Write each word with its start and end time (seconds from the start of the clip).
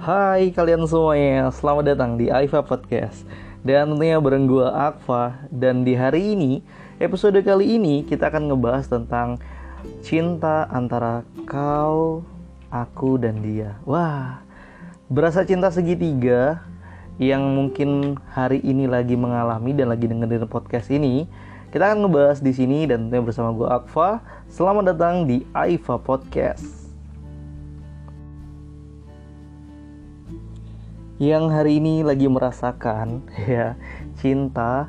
Hai 0.00 0.48
kalian 0.56 0.88
semuanya, 0.88 1.52
selamat 1.52 1.92
datang 1.92 2.16
di 2.16 2.32
Aifa 2.32 2.64
Podcast. 2.64 3.20
Dan 3.60 3.92
tentunya 3.92 4.16
bareng 4.16 4.48
gue 4.48 4.64
Akfa. 4.64 5.44
Dan 5.52 5.84
di 5.84 5.92
hari 5.92 6.32
ini, 6.32 6.64
episode 6.96 7.36
kali 7.44 7.76
ini 7.76 8.00
kita 8.08 8.32
akan 8.32 8.48
ngebahas 8.48 8.88
tentang 8.88 9.36
Cinta 10.00 10.64
antara 10.72 11.20
kau, 11.44 12.24
aku, 12.72 13.20
dan 13.20 13.44
dia. 13.44 13.76
Wah, 13.84 14.40
berasa 15.12 15.44
cinta 15.44 15.68
segitiga 15.68 16.64
Yang 17.20 17.44
mungkin 17.52 18.16
hari 18.32 18.64
ini 18.64 18.88
lagi 18.88 19.20
mengalami 19.20 19.76
dan 19.76 19.92
lagi 19.92 20.08
dengerin 20.08 20.48
podcast 20.48 20.88
ini. 20.88 21.28
Kita 21.76 21.92
akan 21.92 22.08
ngebahas 22.08 22.40
di 22.40 22.56
sini 22.56 22.88
dan 22.88 23.04
tentunya 23.12 23.20
bersama 23.20 23.52
gue 23.52 23.68
Akfa. 23.68 24.24
Selamat 24.48 24.96
datang 24.96 25.28
di 25.28 25.44
Aifa 25.52 26.00
Podcast 26.00 26.79
yang 31.20 31.52
hari 31.52 31.76
ini 31.84 32.00
lagi 32.00 32.24
merasakan 32.32 33.28
ya 33.44 33.76
cinta 34.16 34.88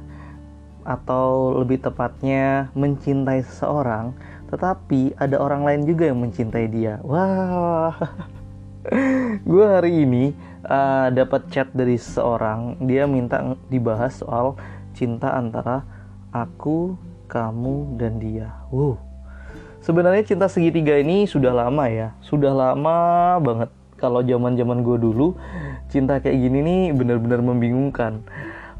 atau 0.87 1.59
lebih 1.59 1.83
tepatnya 1.83 2.71
mencintai 2.71 3.43
seseorang 3.43 4.15
tetapi 4.47 5.11
ada 5.19 5.39
orang 5.39 5.67
lain 5.67 5.87
juga 5.87 6.11
yang 6.11 6.19
mencintai 6.23 6.67
dia. 6.67 6.99
Wah. 7.03 7.95
Gue 9.47 9.63
hari 9.63 10.03
ini 10.03 10.35
uh, 10.67 11.07
dapat 11.07 11.47
chat 11.47 11.71
dari 11.71 11.95
seseorang. 11.95 12.75
Dia 12.83 13.07
minta 13.07 13.55
dibahas 13.71 14.19
soal 14.19 14.59
cinta 14.91 15.31
antara 15.39 15.87
aku 16.35 16.99
kamu 17.31 17.95
dan 17.95 18.19
dia. 18.19 18.51
Uh 18.67 18.99
sebenarnya 19.81 20.23
cinta 20.23 20.51
segitiga 20.51 20.99
ini 20.99 21.23
sudah 21.27 21.51
lama 21.51 21.87
ya. 21.87 22.11
Sudah 22.19 22.51
lama 22.51 23.39
banget 23.39 23.71
kalau 24.01 24.25
zaman 24.25 24.57
zaman 24.57 24.81
gue 24.81 24.97
dulu 24.97 25.37
cinta 25.93 26.17
kayak 26.17 26.41
gini 26.41 26.59
nih 26.65 26.81
bener-bener 26.97 27.39
membingungkan. 27.45 28.25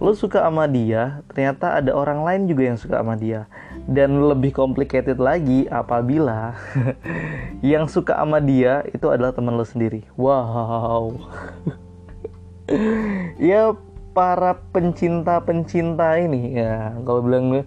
Lo 0.02 0.17
suka 0.17 0.41
sama 0.41 0.66
dia 0.66 1.22
ternyata 1.30 1.78
ada 1.78 1.94
orang 1.94 2.25
lain 2.25 2.50
juga 2.50 2.73
yang 2.73 2.78
suka 2.81 3.05
sama 3.05 3.13
dia. 3.13 3.45
Dan 3.86 4.17
lebih 4.25 4.50
complicated 4.58 5.22
lagi 5.22 5.69
apabila 5.69 6.58
yang 7.61 7.86
suka 7.86 8.17
sama 8.17 8.41
dia 8.41 8.81
itu 8.89 9.05
adalah 9.13 9.30
teman 9.30 9.53
lo 9.53 9.63
sendiri. 9.63 10.02
Wow. 10.17 11.13
Ya 13.35 13.75
para 14.11 14.59
pencinta-pencinta 14.75 16.19
ini 16.19 16.59
ya 16.59 16.95
kalau 17.08 17.23
bilang 17.23 17.63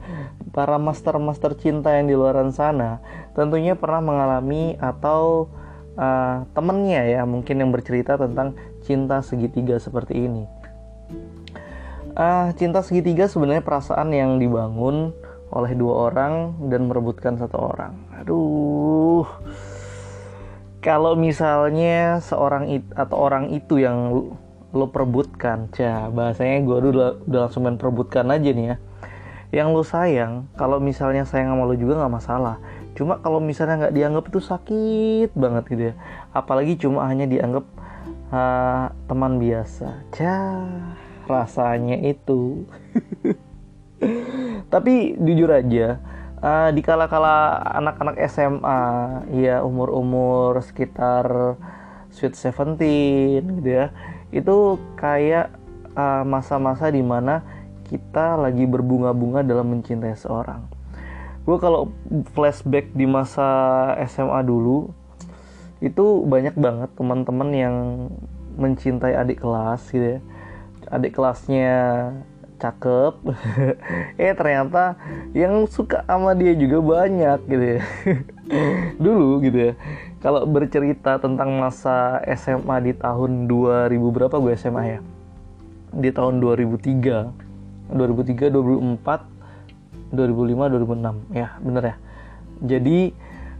para 0.52 0.76
master-master 0.76 1.56
cinta 1.56 1.96
yang 1.96 2.08
di 2.08 2.16
luar 2.16 2.36
sana 2.52 3.00
tentunya 3.32 3.72
pernah 3.76 4.00
mengalami 4.04 4.76
atau 4.76 5.48
uh, 5.98 6.46
temennya 6.54 7.02
ya 7.06 7.22
mungkin 7.26 7.62
yang 7.62 7.70
bercerita 7.70 8.18
tentang 8.18 8.54
cinta 8.84 9.22
segitiga 9.24 9.78
seperti 9.78 10.26
ini. 10.28 10.44
Uh, 12.14 12.54
cinta 12.54 12.78
segitiga 12.86 13.26
sebenarnya 13.26 13.66
perasaan 13.66 14.14
yang 14.14 14.38
dibangun 14.38 15.10
oleh 15.50 15.72
dua 15.74 16.10
orang 16.10 16.54
dan 16.70 16.86
merebutkan 16.86 17.34
satu 17.38 17.74
orang. 17.74 17.94
Aduh, 18.22 19.26
kalau 20.78 21.18
misalnya 21.18 22.22
seorang 22.22 22.70
it, 22.70 22.84
atau 22.94 23.16
orang 23.18 23.50
itu 23.50 23.82
yang 23.82 24.30
lo 24.74 24.86
perebutkan, 24.90 25.70
cah 25.70 26.10
bahasanya 26.10 26.66
gue 26.66 26.76
udah, 26.90 27.10
udah 27.24 27.40
langsung 27.46 27.66
main 27.66 27.78
perebutkan 27.78 28.26
aja 28.30 28.50
nih 28.50 28.66
ya. 28.74 28.76
Yang 29.54 29.68
lo 29.70 29.82
sayang, 29.86 30.32
kalau 30.58 30.82
misalnya 30.82 31.22
sayang 31.22 31.54
sama 31.54 31.62
lo 31.66 31.78
juga 31.78 32.02
nggak 32.02 32.14
masalah 32.14 32.58
cuma 32.94 33.18
kalau 33.20 33.42
misalnya 33.42 33.86
nggak 33.86 33.94
dianggap 33.94 34.24
itu 34.30 34.40
sakit 34.40 35.30
banget 35.34 35.64
gitu 35.70 35.82
ya. 35.90 35.94
Apalagi 36.30 36.78
cuma 36.78 37.06
hanya 37.10 37.26
dianggap 37.26 37.66
uh, 38.30 38.90
teman 39.06 39.38
biasa. 39.38 40.06
Cah 40.14 40.94
rasanya 41.26 41.98
itu. 42.00 42.64
Tapi 44.72 45.16
jujur 45.18 45.50
aja 45.50 45.98
uh, 46.44 46.68
di 46.70 46.80
kala-kala 46.84 47.56
anak-anak 47.80 48.20
SMA 48.28 48.80
ya 49.40 49.64
umur-umur 49.64 50.60
sekitar 50.60 51.56
sweet 52.12 52.36
seventeen 52.36 53.58
gitu 53.58 53.70
ya 53.84 53.86
itu 54.30 54.56
kayak 55.00 55.50
uh, 55.96 56.22
masa-masa 56.22 56.92
di 56.92 57.00
mana 57.00 57.40
kita 57.88 58.36
lagi 58.36 58.68
berbunga-bunga 58.68 59.40
dalam 59.40 59.72
mencintai 59.72 60.14
seorang 60.14 60.73
gue 61.44 61.56
kalau 61.60 61.92
flashback 62.32 62.88
di 62.96 63.04
masa 63.04 63.44
SMA 64.08 64.40
dulu 64.44 64.88
itu 65.84 66.24
banyak 66.24 66.56
banget 66.56 66.90
teman-teman 66.96 67.48
yang 67.52 67.76
mencintai 68.56 69.12
adik 69.12 69.44
kelas 69.44 69.84
gitu 69.92 70.16
ya. 70.16 70.20
Adik 70.88 71.12
kelasnya 71.12 71.74
cakep. 72.56 73.14
Eh 74.24 74.32
ternyata 74.32 74.96
yang 75.36 75.68
suka 75.68 76.00
sama 76.08 76.32
dia 76.32 76.56
juga 76.56 76.80
banyak 76.80 77.38
gitu 77.44 77.64
ya. 77.76 77.82
Dulu 79.04 79.44
gitu 79.44 79.58
ya 79.70 79.72
kalau 80.24 80.48
bercerita 80.48 81.20
tentang 81.20 81.60
masa 81.60 82.16
SMA 82.32 82.80
di 82.80 82.96
tahun 82.96 83.44
2000 83.44 83.92
berapa 84.08 84.40
gue 84.40 84.56
SMA 84.56 84.96
ya? 84.96 84.98
Di 85.92 86.08
tahun 86.08 86.40
2003 86.40 87.92
2003 87.92 88.48
2004 88.48 89.33
2005 90.14 90.70
2006 90.70 91.36
ya 91.36 91.48
bener 91.60 91.82
ya. 91.84 91.96
Jadi 92.64 93.12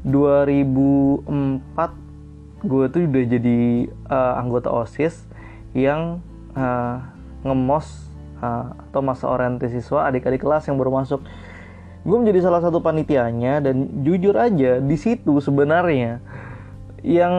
2004 0.07 2.65
gue 2.65 2.85
tuh 2.89 3.01
udah 3.05 3.25
jadi 3.29 3.59
uh, 4.09 4.41
anggota 4.41 4.73
osis 4.73 5.29
yang 5.77 6.25
uh, 6.57 7.05
ngemos 7.45 8.09
uh, 8.41 8.73
atau 8.89 9.05
masa 9.05 9.29
orientasi 9.29 9.85
siswa 9.85 10.09
adik-adik 10.09 10.41
kelas 10.41 10.65
yang 10.69 10.81
baru 10.81 10.93
masuk. 10.93 11.21
Gue 12.05 12.21
menjadi 12.21 12.45
salah 12.45 12.61
satu 12.61 12.85
panitianya 12.85 13.65
dan 13.65 14.05
jujur 14.05 14.37
aja 14.37 14.77
di 14.81 14.97
situ 14.97 15.41
sebenarnya 15.41 16.21
yang 17.05 17.35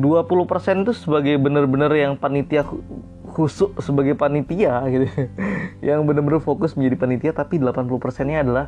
20% 0.00 0.88
itu 0.88 0.92
sebagai 0.96 1.36
bener-bener 1.36 1.92
yang 1.92 2.16
panitia 2.16 2.64
khusus 3.30 3.70
sebagai 3.80 4.18
panitia 4.18 4.82
gitu. 4.90 5.06
Yang 5.88 6.00
benar-benar 6.04 6.42
fokus 6.42 6.74
menjadi 6.74 6.96
panitia 6.98 7.32
tapi 7.32 7.62
80% 7.62 7.86
nya 8.28 8.42
adalah 8.42 8.66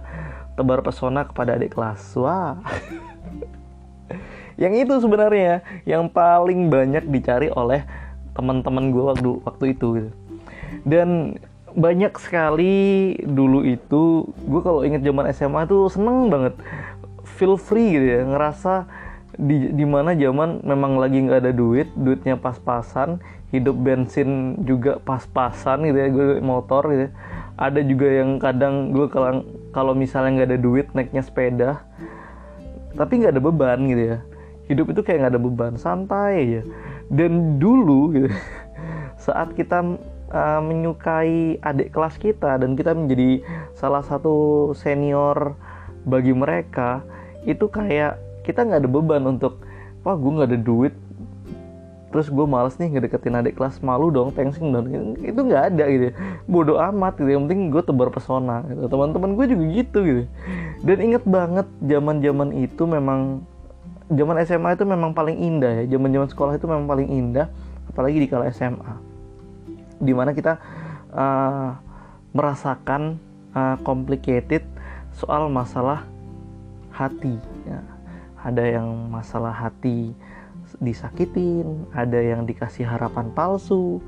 tebar 0.54 0.80
pesona 0.80 1.26
kepada 1.26 1.58
adik 1.58 1.74
kelas. 1.74 2.00
Wah. 2.16 2.62
Yang 4.62 4.86
itu 4.86 4.94
sebenarnya 5.02 5.64
yang 5.88 6.06
paling 6.12 6.68
banyak 6.68 7.08
dicari 7.08 7.48
oleh 7.50 7.82
teman-teman 8.36 8.92
gue 8.94 9.04
waktu 9.04 9.30
waktu 9.42 9.64
itu 9.74 9.86
gitu. 9.98 10.10
dan 10.88 11.36
banyak 11.72 12.12
sekali 12.20 13.16
dulu 13.20 13.64
itu 13.64 14.28
gue 14.28 14.60
kalau 14.60 14.84
inget 14.84 15.04
zaman 15.04 15.28
SMA 15.32 15.64
tuh 15.66 15.88
seneng 15.88 16.28
banget. 16.28 16.54
Feel 17.24 17.56
free 17.56 17.96
gitu 17.96 18.06
ya 18.06 18.20
ngerasa 18.28 18.86
di 19.40 19.72
di 19.72 19.84
mana 19.88 20.12
zaman 20.12 20.60
memang 20.60 21.00
lagi 21.00 21.24
nggak 21.24 21.40
ada 21.40 21.52
duit 21.56 21.88
duitnya 21.96 22.36
pas-pasan 22.36 23.16
hidup 23.48 23.76
bensin 23.80 24.60
juga 24.64 25.00
pas-pasan 25.00 25.88
gitu 25.88 25.98
ya 26.00 26.08
gue 26.08 26.28
motor 26.44 26.84
gitu 26.92 27.08
ya. 27.08 27.10
ada 27.56 27.80
juga 27.80 28.06
yang 28.08 28.36
kadang 28.36 28.92
gue 28.92 29.08
kalau 29.08 29.44
kalau 29.72 29.92
misalnya 29.96 30.42
nggak 30.42 30.50
ada 30.52 30.60
duit 30.60 30.86
naiknya 30.92 31.22
sepeda 31.24 31.70
tapi 32.92 33.24
nggak 33.24 33.32
ada 33.36 33.42
beban 33.44 33.80
gitu 33.88 34.02
ya 34.16 34.18
hidup 34.68 34.86
itu 34.92 35.00
kayak 35.00 35.18
nggak 35.24 35.32
ada 35.36 35.42
beban 35.42 35.74
santai 35.80 36.60
ya 36.60 36.62
dan 37.08 37.56
dulu 37.56 38.12
gitu 38.12 38.28
saat 39.28 39.52
kita 39.56 39.96
uh, 40.32 40.60
menyukai 40.60 41.60
adik 41.60 41.92
kelas 41.92 42.16
kita 42.20 42.60
dan 42.60 42.76
kita 42.76 42.96
menjadi 42.96 43.44
salah 43.76 44.04
satu 44.04 44.72
senior 44.76 45.56
bagi 46.08 46.36
mereka 46.36 47.04
itu 47.44 47.68
kayak 47.68 48.18
kita 48.42 48.66
nggak 48.66 48.86
ada 48.86 48.90
beban 48.90 49.22
untuk 49.26 49.62
wah 50.02 50.14
gue 50.14 50.30
nggak 50.30 50.50
ada 50.54 50.60
duit. 50.60 50.94
Terus 52.12 52.28
gue 52.28 52.44
males 52.44 52.76
nih 52.76 52.92
ngedeketin 52.92 53.40
adik 53.40 53.56
kelas 53.56 53.80
malu 53.80 54.12
dong 54.12 54.36
tensin 54.36 54.68
dong. 54.68 54.86
Itu 55.24 55.40
nggak 55.48 55.62
ada 55.72 55.84
gitu 55.88 56.12
bodoh 56.44 56.76
amat 56.92 57.16
gitu. 57.16 57.30
Yang 57.32 57.42
penting 57.48 57.60
gue 57.72 57.82
tebar 57.82 58.08
pesona 58.12 58.60
gitu. 58.68 58.84
teman-teman 58.90 59.32
gue 59.32 59.46
juga 59.48 59.64
gitu 59.72 59.98
gitu. 60.04 60.22
Dan 60.84 60.98
inget 61.00 61.24
banget 61.24 61.66
zaman 61.80 62.20
zaman 62.20 62.48
itu 62.52 62.82
memang 62.84 63.20
zaman 64.12 64.36
SMA 64.44 64.76
itu 64.76 64.84
memang 64.84 65.16
paling 65.16 65.40
indah 65.40 65.72
ya. 65.82 65.96
Zaman 65.96 66.12
zaman 66.12 66.28
sekolah 66.28 66.52
itu 66.60 66.66
memang 66.68 66.84
paling 66.84 67.08
indah 67.08 67.48
apalagi 67.88 68.24
di 68.24 68.28
kala 68.28 68.48
SMA 68.52 69.12
di 70.02 70.12
mana 70.16 70.34
kita 70.34 70.58
uh, 71.14 71.78
merasakan 72.34 73.20
uh, 73.54 73.78
complicated 73.86 74.66
soal 75.14 75.46
masalah 75.52 76.02
hati 76.90 77.38
ya 77.68 77.91
ada 78.42 78.62
yang 78.66 79.10
masalah 79.10 79.54
hati 79.54 80.14
disakitin, 80.78 81.86
ada 81.92 82.18
yang 82.18 82.46
dikasih 82.46 82.86
harapan 82.86 83.28
palsu, 83.34 84.00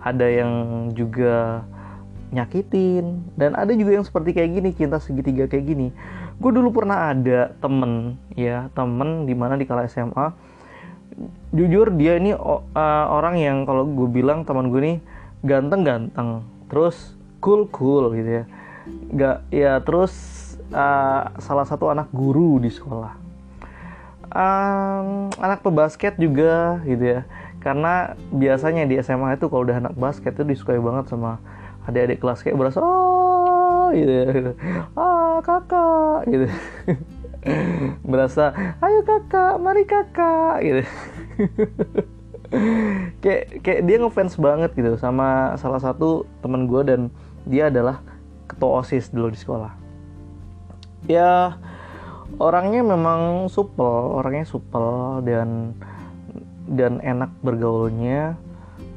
ada 0.00 0.24
yang 0.26 0.52
juga 0.94 1.66
nyakitin, 2.34 3.22
dan 3.38 3.54
ada 3.54 3.70
juga 3.74 4.00
yang 4.00 4.06
seperti 4.06 4.34
kayak 4.34 4.50
gini, 4.58 4.68
cinta 4.74 4.98
segitiga 4.98 5.46
kayak 5.46 5.66
gini. 5.66 5.88
Gue 6.42 6.50
dulu 6.52 6.74
pernah 6.74 7.14
ada 7.14 7.54
temen, 7.62 8.18
ya 8.34 8.68
temen 8.72 9.24
di 9.24 9.34
mana 9.34 9.54
di 9.54 9.64
kala 9.64 9.86
SMA, 9.86 10.34
jujur 11.54 11.94
dia 11.96 12.18
ini 12.18 12.34
uh, 12.34 13.06
orang 13.08 13.38
yang 13.40 13.64
kalau 13.64 13.86
gue 13.86 14.08
bilang 14.10 14.44
teman 14.44 14.68
gue 14.68 14.80
nih 14.82 14.98
ganteng-ganteng 15.46 16.44
terus 16.66 17.14
cool-cool 17.40 18.12
gitu 18.18 18.42
ya. 18.42 18.44
Nggak 18.86 19.36
ya 19.50 19.72
terus 19.82 20.12
uh, 20.74 21.30
salah 21.38 21.66
satu 21.66 21.88
anak 21.90 22.10
guru 22.10 22.58
di 22.60 22.68
sekolah 22.68 23.25
um, 24.32 25.28
anak 25.38 25.62
pebasket 25.62 26.18
juga 26.18 26.80
gitu 26.86 27.18
ya. 27.18 27.20
Karena 27.60 28.14
biasanya 28.30 28.86
di 28.86 28.94
SMA 29.02 29.34
itu 29.34 29.50
kalau 29.50 29.66
udah 29.66 29.82
anak 29.82 29.94
basket 29.98 30.38
itu 30.38 30.46
disukai 30.46 30.78
banget 30.78 31.10
sama 31.10 31.42
adik-adik 31.86 32.22
kelas. 32.22 32.42
Kayak 32.46 32.58
berasa 32.58 32.78
oh 32.82 33.90
gitu 33.94 34.12
ya. 34.12 34.26
Ah 34.94 35.38
kakak 35.42 36.30
gitu. 36.30 36.46
Berasa 38.10 38.50
ayo 38.82 39.00
kakak 39.06 39.54
mari 39.62 39.82
kakak 39.86 40.56
gitu. 40.62 40.82
Kayak 43.22 43.58
kayak 43.66 43.80
dia 43.90 43.96
ngefans 43.98 44.38
banget 44.38 44.70
gitu 44.78 44.94
sama 45.02 45.58
salah 45.58 45.82
satu 45.82 46.22
teman 46.38 46.70
gue 46.70 46.82
dan 46.86 47.00
dia 47.42 47.66
adalah 47.66 47.98
ketua 48.46 48.82
osis 48.82 49.10
dulu 49.10 49.34
di 49.34 49.38
sekolah. 49.38 49.74
Ya 51.10 51.58
orangnya 52.36 52.82
memang 52.84 53.50
supel 53.52 54.20
orangnya 54.20 54.46
supel 54.48 55.20
dan 55.24 55.74
dan 56.66 56.98
enak 57.00 57.30
bergaulnya. 57.40 58.36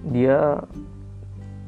Dia 0.10 0.64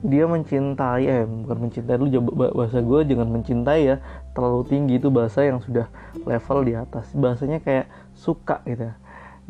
dia 0.02 0.26
mencintai 0.26 1.06
eh 1.06 1.24
bukan 1.30 1.70
mencintai 1.70 1.98
dulu 2.02 2.34
bahasa 2.58 2.82
gue 2.82 3.00
jangan 3.06 3.30
mencintai 3.30 3.82
ya. 3.86 3.96
Terlalu 4.32 4.62
tinggi 4.66 4.96
itu 4.98 5.14
bahasa 5.14 5.44
yang 5.46 5.60
sudah 5.62 5.92
level 6.26 6.60
di 6.66 6.74
atas. 6.74 7.12
Bahasanya 7.14 7.60
kayak 7.62 7.86
suka 8.16 8.64
gitu 8.66 8.92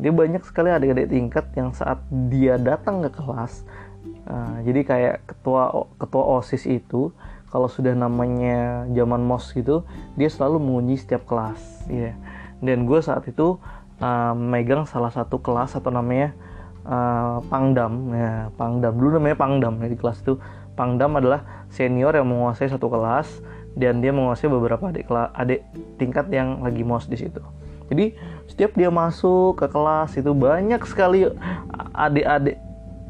dia 0.02 0.10
banyak 0.10 0.42
sekali 0.42 0.74
adik-adik 0.74 1.14
tingkat 1.14 1.46
yang 1.54 1.70
saat 1.70 2.02
dia 2.10 2.58
datang 2.58 3.06
ke 3.06 3.10
kelas 3.14 3.62
uh, 4.26 4.58
jadi 4.66 4.80
kayak 4.82 5.16
ketua 5.30 5.70
ketua 6.00 6.24
osis 6.42 6.66
itu 6.66 7.14
kalau 7.52 7.68
sudah 7.68 7.92
namanya 7.92 8.88
zaman 8.88 9.20
mos 9.20 9.52
gitu 9.52 9.84
dia 10.16 10.32
selalu 10.32 10.56
mengunci 10.58 11.04
setiap 11.04 11.28
kelas. 11.28 11.60
Ya 11.86 12.10
yeah. 12.10 12.14
dan 12.64 12.88
gue 12.88 12.98
saat 13.04 13.28
itu 13.28 13.60
uh, 14.00 14.32
megang 14.32 14.88
salah 14.88 15.12
satu 15.12 15.38
kelas 15.44 15.76
atau 15.76 15.92
namanya 15.92 16.32
uh, 16.88 17.44
pangdam. 17.52 18.10
Ya 18.16 18.48
pangdam. 18.56 18.96
Dulu 18.96 19.20
namanya 19.20 19.36
pangdam 19.36 19.76
ya, 19.84 19.92
di 19.92 19.98
kelas 20.00 20.24
itu. 20.24 20.40
Pangdam 20.72 21.12
adalah 21.20 21.68
senior 21.68 22.16
yang 22.16 22.32
menguasai 22.32 22.72
satu 22.72 22.88
kelas 22.88 23.28
dan 23.76 24.00
dia 24.00 24.08
menguasai 24.08 24.48
beberapa 24.48 24.88
adik 24.88 25.04
adik 25.12 25.60
tingkat 26.00 26.32
yang 26.32 26.64
lagi 26.64 26.80
mos 26.80 27.04
di 27.04 27.20
situ. 27.20 27.44
Jadi 27.92 28.16
setiap 28.48 28.72
dia 28.72 28.88
masuk 28.88 29.60
ke 29.60 29.68
kelas 29.68 30.16
itu 30.16 30.32
banyak 30.32 30.80
sekali 30.88 31.28
adik-adik 31.92 32.56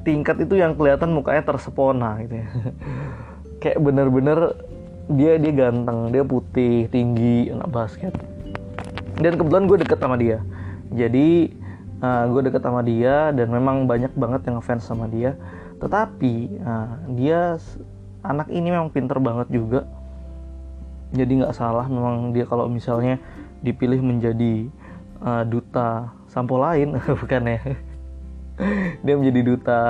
tingkat 0.03 0.43
itu 0.43 0.59
yang 0.59 0.75
kelihatan 0.75 1.15
mukanya 1.15 1.47
tersepona 1.47 2.19
gitu 2.27 2.43
ya 2.43 2.47
kayak 3.63 3.79
bener-bener 3.79 4.59
dia 5.07 5.39
dia 5.39 5.53
ganteng 5.55 6.11
dia 6.11 6.27
putih 6.27 6.91
tinggi 6.91 7.55
anak 7.55 7.71
basket. 7.71 8.15
Dan 9.23 9.39
kebetulan 9.39 9.71
gue 9.71 9.79
deket 9.87 9.99
sama 10.03 10.19
dia. 10.19 10.43
Jadi 10.91 11.55
uh, 12.03 12.07
eh, 12.07 12.25
gue 12.27 12.41
deket 12.51 12.63
sama 12.67 12.83
dia 12.83 13.31
dan 13.31 13.49
memang 13.55 13.87
banyak 13.87 14.11
banget 14.19 14.51
yang 14.51 14.59
ngefans 14.59 14.83
sama 14.83 15.07
dia. 15.07 15.39
Tetapi 15.79 16.35
uh, 16.59 16.91
dia 17.15 17.57
anak 18.27 18.51
ini 18.51 18.75
memang 18.75 18.91
pinter 18.91 19.23
banget 19.23 19.47
juga. 19.55 19.87
Jadi 21.15 21.45
nggak 21.45 21.55
salah 21.55 21.87
memang 21.87 22.35
dia 22.35 22.49
kalau 22.49 22.67
misalnya 22.67 23.23
dipilih 23.63 24.03
menjadi 24.03 24.67
uh, 25.23 25.47
duta 25.47 26.11
sampo 26.27 26.59
lain 26.59 26.99
bukan 27.23 27.43
ya? 27.47 27.61
Dia 29.07 29.15
menjadi 29.15 29.41
duta 29.43 29.81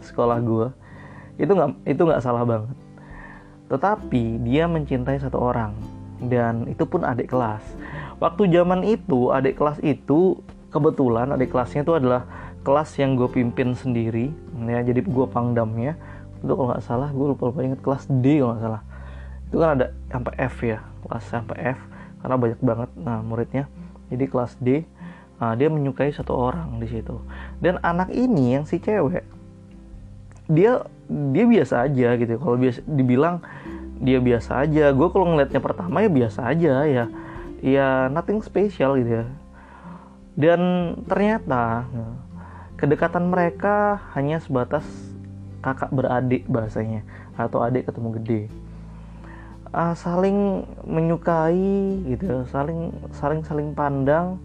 sekolah 0.00 0.38
gue 0.40 0.68
itu 1.40 1.52
nggak 1.56 1.88
itu 1.88 2.02
nggak 2.04 2.20
salah 2.20 2.44
banget 2.44 2.76
tetapi 3.70 4.42
dia 4.42 4.66
mencintai 4.66 5.22
satu 5.22 5.38
orang 5.38 5.72
dan 6.26 6.66
itu 6.66 6.84
pun 6.84 7.06
adik 7.06 7.30
kelas. 7.30 7.62
Waktu 8.20 8.50
zaman 8.52 8.84
itu 8.84 9.30
adik 9.32 9.56
kelas 9.56 9.80
itu 9.80 10.42
kebetulan 10.74 11.30
adik 11.32 11.54
kelasnya 11.54 11.86
itu 11.86 11.94
adalah 11.94 12.26
kelas 12.60 12.92
yang 13.00 13.16
gue 13.16 13.26
pimpin 13.26 13.72
sendiri 13.72 14.30
ya 14.68 14.84
jadi 14.84 15.00
gue 15.00 15.26
pangdamnya 15.32 15.96
itu 16.40 16.52
kalau 16.52 16.68
nggak 16.72 16.84
salah 16.84 17.08
gue 17.08 17.26
lupa 17.32 17.48
lupa 17.48 17.60
inget 17.64 17.80
kelas 17.80 18.04
D 18.08 18.40
kalau 18.40 18.52
nggak 18.56 18.64
salah. 18.64 18.82
Itu 19.50 19.56
kan 19.58 19.68
ada 19.76 19.86
sampai 20.08 20.32
F 20.46 20.56
ya 20.62 20.78
kelas 21.04 21.24
sampai 21.26 21.56
F 21.76 21.80
karena 22.20 22.36
banyak 22.36 22.60
banget 22.60 22.90
nah 23.00 23.18
muridnya. 23.20 23.64
Jadi 24.10 24.24
kelas 24.26 24.52
D 24.58 24.84
nah, 25.40 25.54
dia 25.56 25.68
menyukai 25.68 26.12
satu 26.12 26.32
orang 26.32 26.80
di 26.80 26.88
situ. 26.88 27.16
Dan 27.60 27.78
anak 27.80 28.10
ini 28.12 28.56
yang 28.60 28.64
si 28.64 28.80
cewek 28.80 29.24
dia 30.50 30.82
dia 31.08 31.44
biasa 31.46 31.86
aja 31.86 32.08
gitu. 32.18 32.34
Kalau 32.40 32.56
biasa 32.58 32.80
dibilang 32.88 33.44
dia 34.00 34.18
biasa 34.18 34.64
aja. 34.64 34.90
Gue 34.96 35.08
kalau 35.12 35.28
ngelihatnya 35.30 35.60
pertama 35.60 36.00
ya 36.00 36.10
biasa 36.10 36.40
aja 36.48 36.72
ya. 36.88 37.04
Ya 37.60 38.08
nothing 38.08 38.40
special 38.40 38.96
gitu 38.96 39.22
ya. 39.22 39.26
Dan 40.34 40.60
ternyata 41.04 41.84
kedekatan 42.80 43.28
mereka 43.28 44.00
hanya 44.16 44.40
sebatas 44.40 44.88
kakak 45.60 45.92
beradik 45.92 46.48
bahasanya 46.48 47.04
atau 47.36 47.60
adik 47.60 47.92
ketemu 47.92 48.08
gede. 48.16 48.42
Uh, 49.70 49.94
saling 49.94 50.66
menyukai 50.82 52.02
gitu 52.08 52.48
saling 52.48 52.90
saling 53.12 53.44
saling 53.44 53.76
pandang. 53.76 54.40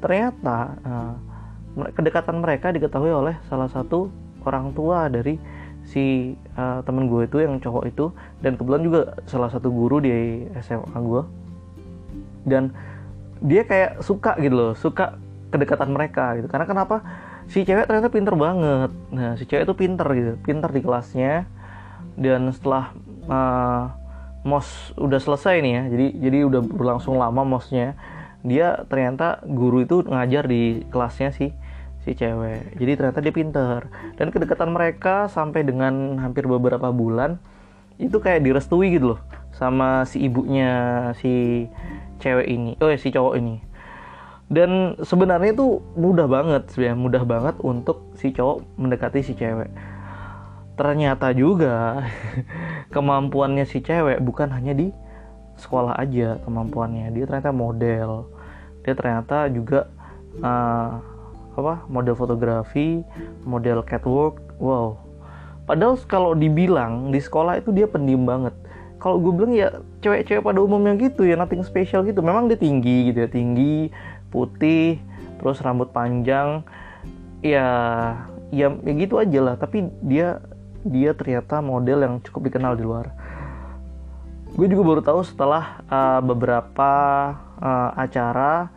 Ternyata 0.00 0.74
uh, 0.82 1.14
kedekatan 1.92 2.40
mereka 2.40 2.72
diketahui 2.72 3.12
oleh 3.12 3.36
salah 3.52 3.68
satu 3.68 4.08
orang 4.44 4.72
tua 4.72 5.12
dari 5.12 5.36
si 5.84 6.34
uh, 6.56 6.80
temen 6.82 7.06
gue 7.08 7.28
itu 7.28 7.44
yang 7.44 7.60
cowok 7.60 7.84
itu 7.88 8.10
dan 8.40 8.56
kebetulan 8.56 8.82
juga 8.84 9.00
salah 9.28 9.52
satu 9.52 9.68
guru 9.68 10.00
di 10.00 10.44
SMA 10.64 10.96
gue. 10.98 11.22
Dan 12.44 12.72
dia 13.44 13.64
kayak 13.64 14.00
suka 14.00 14.36
gitu 14.40 14.54
loh 14.54 14.72
suka 14.76 15.16
kedekatan 15.52 15.92
mereka 15.92 16.36
gitu. 16.40 16.48
Karena 16.48 16.66
kenapa? 16.68 17.04
Si 17.44 17.60
cewek 17.60 17.84
ternyata 17.84 18.08
pinter 18.08 18.32
banget. 18.36 18.90
Nah 19.12 19.36
si 19.36 19.44
cewek 19.44 19.68
itu 19.68 19.74
pinter 19.76 20.08
gitu 20.16 20.32
pinter 20.40 20.70
di 20.72 20.80
kelasnya. 20.80 21.44
Dan 22.14 22.54
setelah 22.54 22.94
uh, 23.28 23.90
mos 24.44 24.92
udah 25.00 25.16
selesai 25.16 25.64
nih 25.64 25.72
ya 25.72 25.82
jadi 25.88 26.06
jadi 26.20 26.38
udah 26.52 26.60
berlangsung 26.68 27.16
lama 27.16 27.42
mosnya 27.48 27.96
dia 28.44 28.84
ternyata 28.92 29.40
guru 29.40 29.88
itu 29.88 30.04
ngajar 30.04 30.44
di 30.44 30.84
kelasnya 30.92 31.32
si 31.32 31.48
si 32.04 32.12
cewek. 32.12 32.76
Jadi 32.76 32.92
ternyata 33.00 33.18
dia 33.24 33.32
pinter. 33.32 33.88
Dan 34.20 34.28
kedekatan 34.28 34.70
mereka 34.70 35.26
sampai 35.32 35.64
dengan 35.64 36.20
hampir 36.20 36.44
beberapa 36.44 36.92
bulan 36.92 37.40
itu 37.96 38.20
kayak 38.20 38.42
direstui 38.44 38.98
gitu 38.98 39.14
loh 39.14 39.20
sama 39.54 40.02
si 40.04 40.20
ibunya 40.26 41.10
si 41.16 41.66
cewek 42.20 42.46
ini. 42.46 42.76
Oh 42.84 42.92
ya 42.92 43.00
si 43.00 43.08
cowok 43.08 43.34
ini. 43.40 43.56
Dan 44.52 45.00
sebenarnya 45.00 45.56
itu 45.56 45.80
mudah 45.96 46.28
banget 46.28 46.68
sebenarnya 46.68 47.00
mudah 47.00 47.24
banget 47.24 47.56
untuk 47.64 48.12
si 48.20 48.30
cowok 48.30 48.60
mendekati 48.76 49.24
si 49.24 49.32
cewek. 49.32 49.72
Ternyata 50.76 51.32
juga 51.32 52.04
kemampuannya 52.94 53.64
si 53.64 53.80
cewek 53.80 54.20
bukan 54.20 54.52
hanya 54.52 54.76
di 54.76 54.92
sekolah 55.56 55.96
aja 55.96 56.42
kemampuannya. 56.44 57.14
Dia 57.14 57.24
ternyata 57.24 57.54
model. 57.54 58.28
Dia 58.84 58.92
ternyata 58.92 59.48
juga 59.48 59.88
uh, 60.42 61.13
apa? 61.58 61.86
Model 61.86 62.14
fotografi 62.18 63.02
model 63.46 63.84
catwalk 63.86 64.40
wow. 64.58 64.98
Padahal 65.64 65.96
kalau 66.04 66.36
dibilang 66.36 67.08
di 67.08 67.20
sekolah 67.20 67.56
itu 67.60 67.72
dia 67.72 67.88
pendiam 67.88 68.28
banget. 68.28 68.52
Kalau 69.00 69.20
gue 69.20 69.32
bilang 69.32 69.52
ya 69.52 69.68
cewek-cewek 70.00 70.44
pada 70.44 70.60
umumnya 70.60 70.96
gitu 70.96 71.24
ya 71.24 71.36
nothing 71.36 71.64
special 71.64 72.04
gitu. 72.04 72.20
Memang 72.20 72.52
dia 72.52 72.60
tinggi 72.60 73.12
gitu 73.12 73.24
ya 73.24 73.28
tinggi 73.28 73.88
putih 74.28 75.00
terus 75.40 75.60
rambut 75.64 75.92
panjang. 75.92 76.60
Ya 77.40 77.68
ya, 78.52 78.72
ya 78.72 78.92
gitu 78.92 79.16
aja 79.20 79.40
lah. 79.40 79.54
Tapi 79.56 79.88
dia 80.04 80.40
dia 80.84 81.16
ternyata 81.16 81.64
model 81.64 82.04
yang 82.04 82.14
cukup 82.20 82.52
dikenal 82.52 82.76
di 82.76 82.84
luar. 82.84 83.12
Gue 84.54 84.70
juga 84.70 84.82
baru 84.86 85.00
tahu 85.02 85.20
setelah 85.26 85.82
uh, 85.90 86.20
beberapa 86.22 86.90
uh, 87.58 87.90
acara 87.98 88.70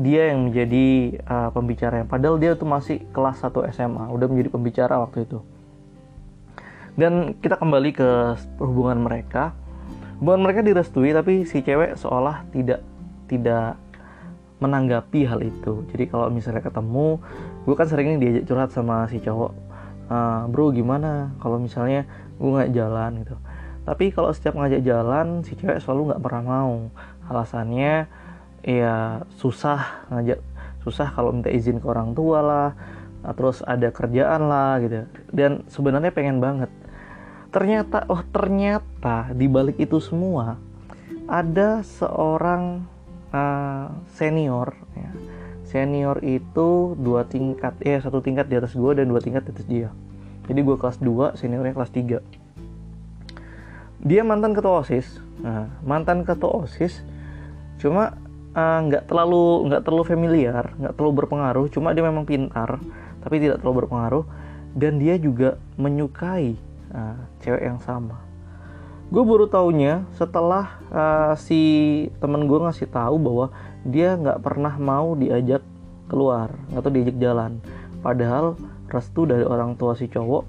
dia 0.00 0.32
yang 0.32 0.48
menjadi 0.48 1.18
uh, 1.28 1.50
pembicara 1.52 2.04
padahal 2.08 2.40
dia 2.40 2.56
tuh 2.56 2.68
masih 2.68 3.04
kelas 3.12 3.40
1 3.44 3.52
SMA 3.76 4.04
udah 4.08 4.26
menjadi 4.28 4.48
pembicara 4.52 5.00
waktu 5.00 5.28
itu. 5.28 5.40
Dan 6.92 7.40
kita 7.40 7.56
kembali 7.56 7.90
ke 7.96 8.36
hubungan 8.60 9.00
mereka. 9.00 9.56
Hubungan 10.20 10.44
mereka 10.44 10.60
direstui 10.60 11.16
tapi 11.16 11.48
si 11.48 11.64
cewek 11.64 11.96
seolah 11.96 12.44
tidak 12.52 12.84
tidak 13.32 13.80
menanggapi 14.60 15.26
hal 15.26 15.40
itu. 15.42 15.82
Jadi 15.90 16.04
kalau 16.06 16.28
misalnya 16.28 16.62
ketemu 16.62 17.18
gue 17.64 17.74
kan 17.74 17.88
sering 17.88 18.20
diajak 18.20 18.44
curhat 18.46 18.70
sama 18.70 19.08
si 19.08 19.18
cowok 19.18 19.52
uh, 20.12 20.46
bro 20.46 20.70
gimana? 20.70 21.34
Kalau 21.40 21.58
misalnya 21.58 22.06
gue 22.36 22.48
nggak 22.48 22.72
jalan 22.76 23.10
gitu. 23.24 23.36
Tapi 23.82 24.14
kalau 24.14 24.30
setiap 24.30 24.54
ngajak 24.54 24.84
jalan 24.86 25.42
si 25.42 25.58
cewek 25.58 25.82
selalu 25.82 26.14
nggak 26.14 26.22
pernah 26.22 26.42
mau. 26.44 26.74
Alasannya 27.26 28.06
ya 28.62 29.26
susah 29.38 30.06
ngajak 30.10 30.38
susah 30.82 31.10
kalau 31.14 31.34
minta 31.34 31.50
izin 31.50 31.78
ke 31.78 31.86
orang 31.86 32.14
tua 32.14 32.38
lah 32.42 32.70
Nah, 33.22 33.32
terus 33.38 33.62
ada 33.62 33.88
kerjaan 33.94 34.50
lah 34.50 34.82
gitu. 34.82 35.06
Dan 35.30 35.62
sebenarnya 35.70 36.10
pengen 36.10 36.42
banget. 36.42 36.70
Ternyata 37.54 38.10
oh 38.10 38.26
ternyata 38.34 39.30
di 39.30 39.46
balik 39.46 39.78
itu 39.78 40.02
semua 40.02 40.58
ada 41.30 41.86
seorang 41.86 42.82
uh, 43.30 43.92
senior 44.10 44.74
ya. 44.96 45.12
senior 45.62 46.18
itu 46.24 46.96
dua 46.98 47.24
tingkat 47.28 47.76
ya 47.80 48.00
satu 48.00 48.20
tingkat 48.24 48.48
di 48.48 48.56
atas 48.56 48.72
gue 48.76 48.92
dan 48.96 49.08
dua 49.08 49.20
tingkat 49.22 49.46
di 49.46 49.50
atas 49.54 49.66
dia. 49.68 49.88
Jadi 50.42 50.58
gue 50.58 50.74
kelas 50.74 50.98
2 50.98 51.38
seniornya 51.38 51.70
kelas 51.70 51.94
3 51.94 52.18
dia 54.02 54.26
mantan 54.26 54.58
ketua 54.58 54.82
osis. 54.82 55.22
Nah, 55.38 55.70
mantan 55.86 56.26
ketua 56.26 56.66
osis 56.66 57.06
cuma 57.78 58.18
nggak 58.52 59.04
uh, 59.04 59.08
terlalu 59.08 59.72
nggak 59.72 59.82
terlalu 59.88 60.04
familiar 60.04 60.64
nggak 60.76 60.92
terlalu 60.96 61.12
berpengaruh. 61.24 61.66
Cuma 61.72 61.96
dia 61.96 62.04
memang 62.04 62.28
pintar 62.28 62.76
tapi 63.24 63.40
tidak 63.40 63.64
terlalu 63.64 63.84
berpengaruh. 63.84 64.24
Dan 64.72 64.96
dia 64.96 65.20
juga 65.20 65.60
menyukai 65.76 66.56
uh, 66.96 67.16
cewek 67.44 67.60
yang 67.60 67.80
sama. 67.84 68.16
Gue 69.12 69.20
baru 69.20 69.44
taunya 69.44 70.08
setelah 70.16 70.80
uh, 70.88 71.36
si 71.36 71.60
temen 72.16 72.48
gue 72.48 72.56
ngasih 72.56 72.88
tahu 72.88 73.20
bahwa 73.20 73.52
dia 73.84 74.16
nggak 74.16 74.40
pernah 74.40 74.72
mau 74.80 75.12
diajak 75.12 75.60
keluar 76.08 76.56
atau 76.72 76.88
diajak 76.88 77.20
jalan. 77.20 77.60
Padahal 78.00 78.56
restu 78.88 79.28
dari 79.28 79.44
orang 79.44 79.76
tua 79.76 79.92
si 79.92 80.08
cowok 80.08 80.44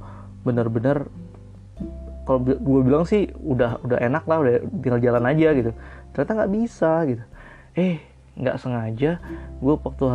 bener-bener 0.48 1.08
kalau 2.24 2.40
gue 2.40 2.82
bilang 2.88 3.04
sih 3.04 3.28
udah 3.36 3.84
udah 3.84 4.00
enak 4.00 4.24
lah 4.24 4.38
udah 4.40 4.54
tinggal 4.80 5.00
jalan 5.04 5.24
aja 5.28 5.52
gitu. 5.52 5.72
Ternyata 6.16 6.32
nggak 6.32 6.54
bisa 6.56 6.92
gitu 7.12 7.24
eh 7.74 8.02
nggak 8.34 8.58
sengaja. 8.58 9.22
Gue 9.62 9.76
waktu 9.78 10.06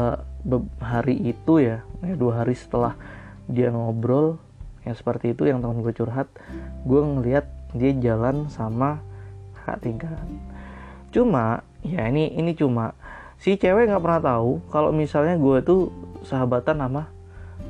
hari 0.82 1.16
itu 1.34 1.62
ya, 1.62 1.86
ya 2.02 2.14
dua 2.14 2.42
hari 2.42 2.54
setelah 2.54 2.98
dia 3.48 3.72
ngobrol 3.72 4.38
yang 4.84 4.94
seperti 4.94 5.32
itu 5.36 5.48
yang 5.48 5.60
teman 5.64 5.80
gue 5.80 5.92
curhat 5.92 6.28
gue 6.84 7.00
ngeliat 7.00 7.44
dia 7.76 7.92
jalan 7.96 8.48
sama 8.48 9.00
kakak 9.56 9.84
tingkat 9.84 10.16
cuma 11.12 11.64
ya 11.84 12.08
ini 12.08 12.32
ini 12.34 12.52
cuma. 12.56 12.94
Si 13.38 13.54
cewek 13.54 13.86
nggak 13.86 14.02
pernah 14.02 14.22
tahu 14.22 14.58
kalau 14.68 14.90
misalnya 14.90 15.38
gue 15.38 15.62
tuh 15.62 15.94
sahabatan 16.26 16.82
sama 16.82 17.02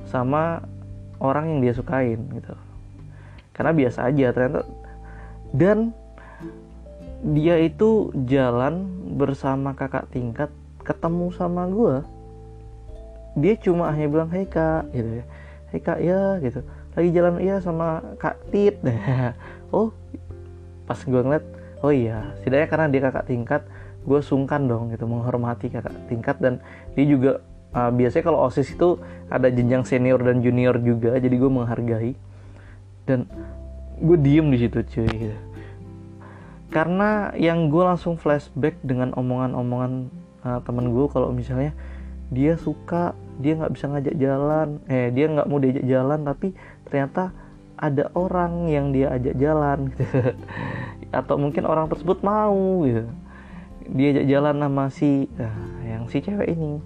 sama 0.08 0.42
orang 1.20 1.52
yang 1.52 1.58
dia 1.60 1.74
sukain 1.76 2.24
gitu. 2.32 2.56
Karena 3.52 3.76
biasa 3.76 4.08
aja 4.08 4.32
ternyata. 4.32 4.64
Dan 5.52 5.92
dia 7.20 7.60
itu 7.60 8.14
jalan 8.24 8.97
bersama 9.08 9.72
kakak 9.72 10.12
tingkat 10.12 10.52
ketemu 10.84 11.32
sama 11.32 11.64
gue 11.68 12.04
dia 13.38 13.54
cuma 13.60 13.94
hanya 13.94 14.08
bilang 14.10 14.30
hei 14.34 14.44
kak 14.44 14.90
gitu 14.90 15.22
ya. 15.22 15.24
Hei 15.70 15.80
kak 15.80 15.98
ya 16.02 16.22
gitu. 16.42 16.60
Lagi 16.98 17.08
jalan 17.14 17.34
iya 17.38 17.56
sama 17.62 18.02
kak 18.18 18.36
tit. 18.50 18.76
Oh 19.68 19.92
pas 20.88 20.96
gue 20.96 21.20
ngeliat 21.20 21.44
oh 21.84 21.92
iya 21.92 22.32
setidaknya 22.40 22.68
karena 22.72 22.86
dia 22.88 23.00
kakak 23.04 23.28
tingkat 23.28 23.62
gue 24.08 24.20
sungkan 24.24 24.64
dong 24.64 24.88
gitu 24.88 25.04
menghormati 25.04 25.68
kakak 25.68 25.92
tingkat. 26.08 26.40
Dan 26.40 26.64
dia 26.96 27.04
juga 27.04 27.44
uh, 27.76 27.92
biasanya 27.92 28.24
kalau 28.24 28.40
osis 28.48 28.72
itu 28.72 28.96
ada 29.28 29.52
jenjang 29.52 29.84
senior 29.84 30.16
dan 30.24 30.40
junior 30.40 30.80
juga 30.80 31.20
jadi 31.20 31.36
gue 31.36 31.50
menghargai. 31.52 32.12
Dan 33.04 33.28
gue 34.00 34.16
diem 34.16 34.48
di 34.48 34.58
situ 34.58 34.80
cuy 34.80 35.10
gitu. 35.28 35.38
Karena 36.68 37.32
yang 37.36 37.72
gue 37.72 37.80
langsung 37.80 38.20
flashback 38.20 38.76
dengan 38.84 39.16
omongan-omongan 39.16 40.12
uh, 40.44 40.60
temen 40.64 40.92
gue 40.92 41.06
kalau 41.08 41.32
misalnya 41.32 41.72
dia 42.28 42.60
suka 42.60 43.16
dia 43.40 43.56
nggak 43.56 43.72
bisa 43.72 43.88
ngajak 43.88 44.16
jalan 44.20 44.68
eh 44.92 45.08
dia 45.08 45.32
nggak 45.32 45.48
mau 45.48 45.56
diajak 45.56 45.86
jalan 45.88 46.20
tapi 46.28 46.52
ternyata 46.84 47.32
ada 47.78 48.10
orang 48.12 48.68
yang 48.68 48.90
dia 48.90 49.14
ajak 49.14 49.38
jalan 49.38 49.88
gitu. 49.94 50.04
Atau 51.18 51.38
mungkin 51.40 51.64
orang 51.64 51.88
tersebut 51.88 52.20
mau 52.26 52.84
gitu. 52.84 53.06
Diajak 53.88 54.26
jalan 54.28 54.60
sama 54.60 54.84
si 54.92 55.30
nah, 55.38 55.56
yang 55.86 56.04
si 56.10 56.20
cewek 56.20 56.52
ini. 56.52 56.82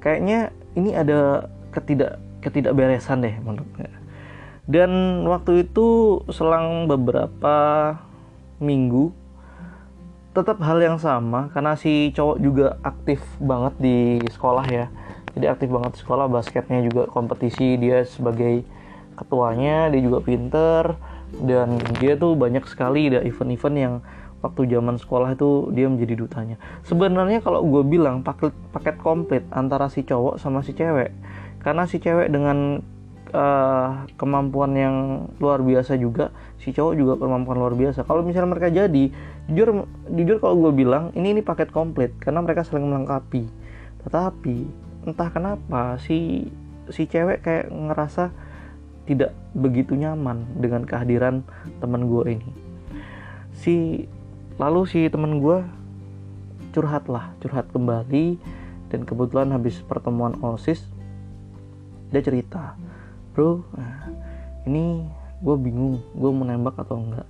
Kayaknya 0.00 0.54
ini 0.78 0.90
ada 0.96 1.50
ketidak 1.74 2.16
ketidakberesan 2.40 3.22
deh 3.22 3.36
menurutnya 3.38 4.02
dan 4.66 5.22
waktu 5.26 5.66
itu 5.66 6.22
selang 6.30 6.86
beberapa 6.86 7.54
minggu 8.62 9.10
tetap 10.32 10.64
hal 10.64 10.80
yang 10.80 10.96
sama 10.96 11.52
karena 11.52 11.76
si 11.76 12.08
cowok 12.16 12.36
juga 12.40 12.66
aktif 12.80 13.20
banget 13.36 13.74
di 13.76 13.98
sekolah 14.32 14.64
ya. 14.64 14.86
Jadi 15.36 15.46
aktif 15.48 15.68
banget 15.68 15.96
di 15.96 16.00
sekolah 16.00 16.26
basketnya 16.28 16.80
juga 16.84 17.08
kompetisi 17.08 17.76
dia 17.76 18.04
sebagai 18.04 18.64
ketuanya 19.16 19.92
dia 19.92 20.00
juga 20.00 20.24
pinter 20.24 20.96
dan 21.44 21.76
dia 22.00 22.16
tuh 22.16 22.32
banyak 22.32 22.64
sekali 22.64 23.12
ada 23.12 23.20
event-event 23.24 23.76
yang 23.76 23.94
waktu 24.42 24.66
zaman 24.68 24.96
sekolah 24.98 25.36
itu 25.36 25.70
dia 25.72 25.86
menjadi 25.86 26.14
dutanya. 26.18 26.56
Sebenarnya 26.84 27.44
kalau 27.44 27.62
gue 27.62 27.84
bilang 27.86 28.24
paket 28.24 28.52
paket 28.72 28.96
komplit 29.00 29.44
antara 29.52 29.92
si 29.92 30.02
cowok 30.02 30.40
sama 30.40 30.64
si 30.64 30.72
cewek 30.72 31.14
karena 31.62 31.86
si 31.86 32.02
cewek 32.02 32.28
dengan 32.32 32.82
uh, 33.32 34.04
kemampuan 34.20 34.72
yang 34.76 34.96
luar 35.42 35.64
biasa 35.64 35.96
juga. 35.98 36.30
Si 36.60 36.70
cowok 36.70 36.94
juga 36.94 37.14
kemampuan 37.18 37.58
luar 37.58 37.74
biasa. 37.74 38.06
Kalau 38.06 38.22
misalnya 38.22 38.54
mereka 38.54 38.68
jadi 38.70 39.10
jujur 39.50 39.88
jujur 40.12 40.36
kalau 40.38 40.54
gue 40.68 40.72
bilang 40.84 41.10
ini 41.18 41.34
ini 41.34 41.42
paket 41.42 41.74
komplit 41.74 42.14
karena 42.22 42.44
mereka 42.44 42.62
saling 42.62 42.86
melengkapi. 42.86 43.48
Tetapi 44.06 44.56
entah 45.08 45.28
kenapa 45.32 45.98
si 45.98 46.48
si 46.92 47.08
cewek 47.10 47.42
kayak 47.42 47.66
ngerasa 47.72 48.30
tidak 49.02 49.34
begitu 49.56 49.98
nyaman 49.98 50.46
dengan 50.62 50.86
kehadiran 50.86 51.42
teman 51.82 52.06
gue 52.06 52.38
ini. 52.38 52.50
Si 53.56 54.06
lalu 54.60 54.86
si 54.86 55.10
teman 55.10 55.42
gue 55.42 55.64
curhat 56.72 57.10
lah 57.10 57.34
curhat 57.42 57.68
kembali 57.74 58.38
dan 58.88 59.04
kebetulan 59.04 59.52
habis 59.52 59.80
pertemuan 59.84 60.36
osis 60.40 60.88
dia 62.12 62.20
cerita 62.20 62.76
bro 63.32 63.64
nah, 63.74 64.12
ini 64.68 65.02
gue 65.42 65.56
bingung 65.58 65.98
gue 66.14 66.30
mau 66.30 66.46
nembak 66.46 66.78
atau 66.78 67.02
enggak. 67.02 67.26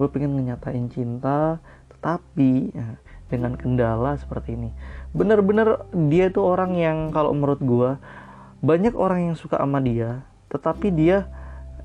Gue 0.00 0.08
pengen 0.08 0.40
ngenyatain 0.40 0.88
cinta 0.88 1.60
tetapi 1.92 2.72
ya, 2.72 2.96
dengan 3.28 3.52
kendala 3.60 4.16
seperti 4.16 4.56
ini. 4.56 4.70
Bener-bener 5.12 5.84
dia 6.08 6.32
itu 6.32 6.40
orang 6.40 6.72
yang 6.80 7.12
kalau 7.12 7.36
menurut 7.36 7.60
gue 7.60 7.90
banyak 8.64 8.96
orang 8.96 9.30
yang 9.30 9.36
suka 9.36 9.60
sama 9.60 9.78
dia 9.84 10.24
tetapi 10.48 10.88
dia 10.88 11.28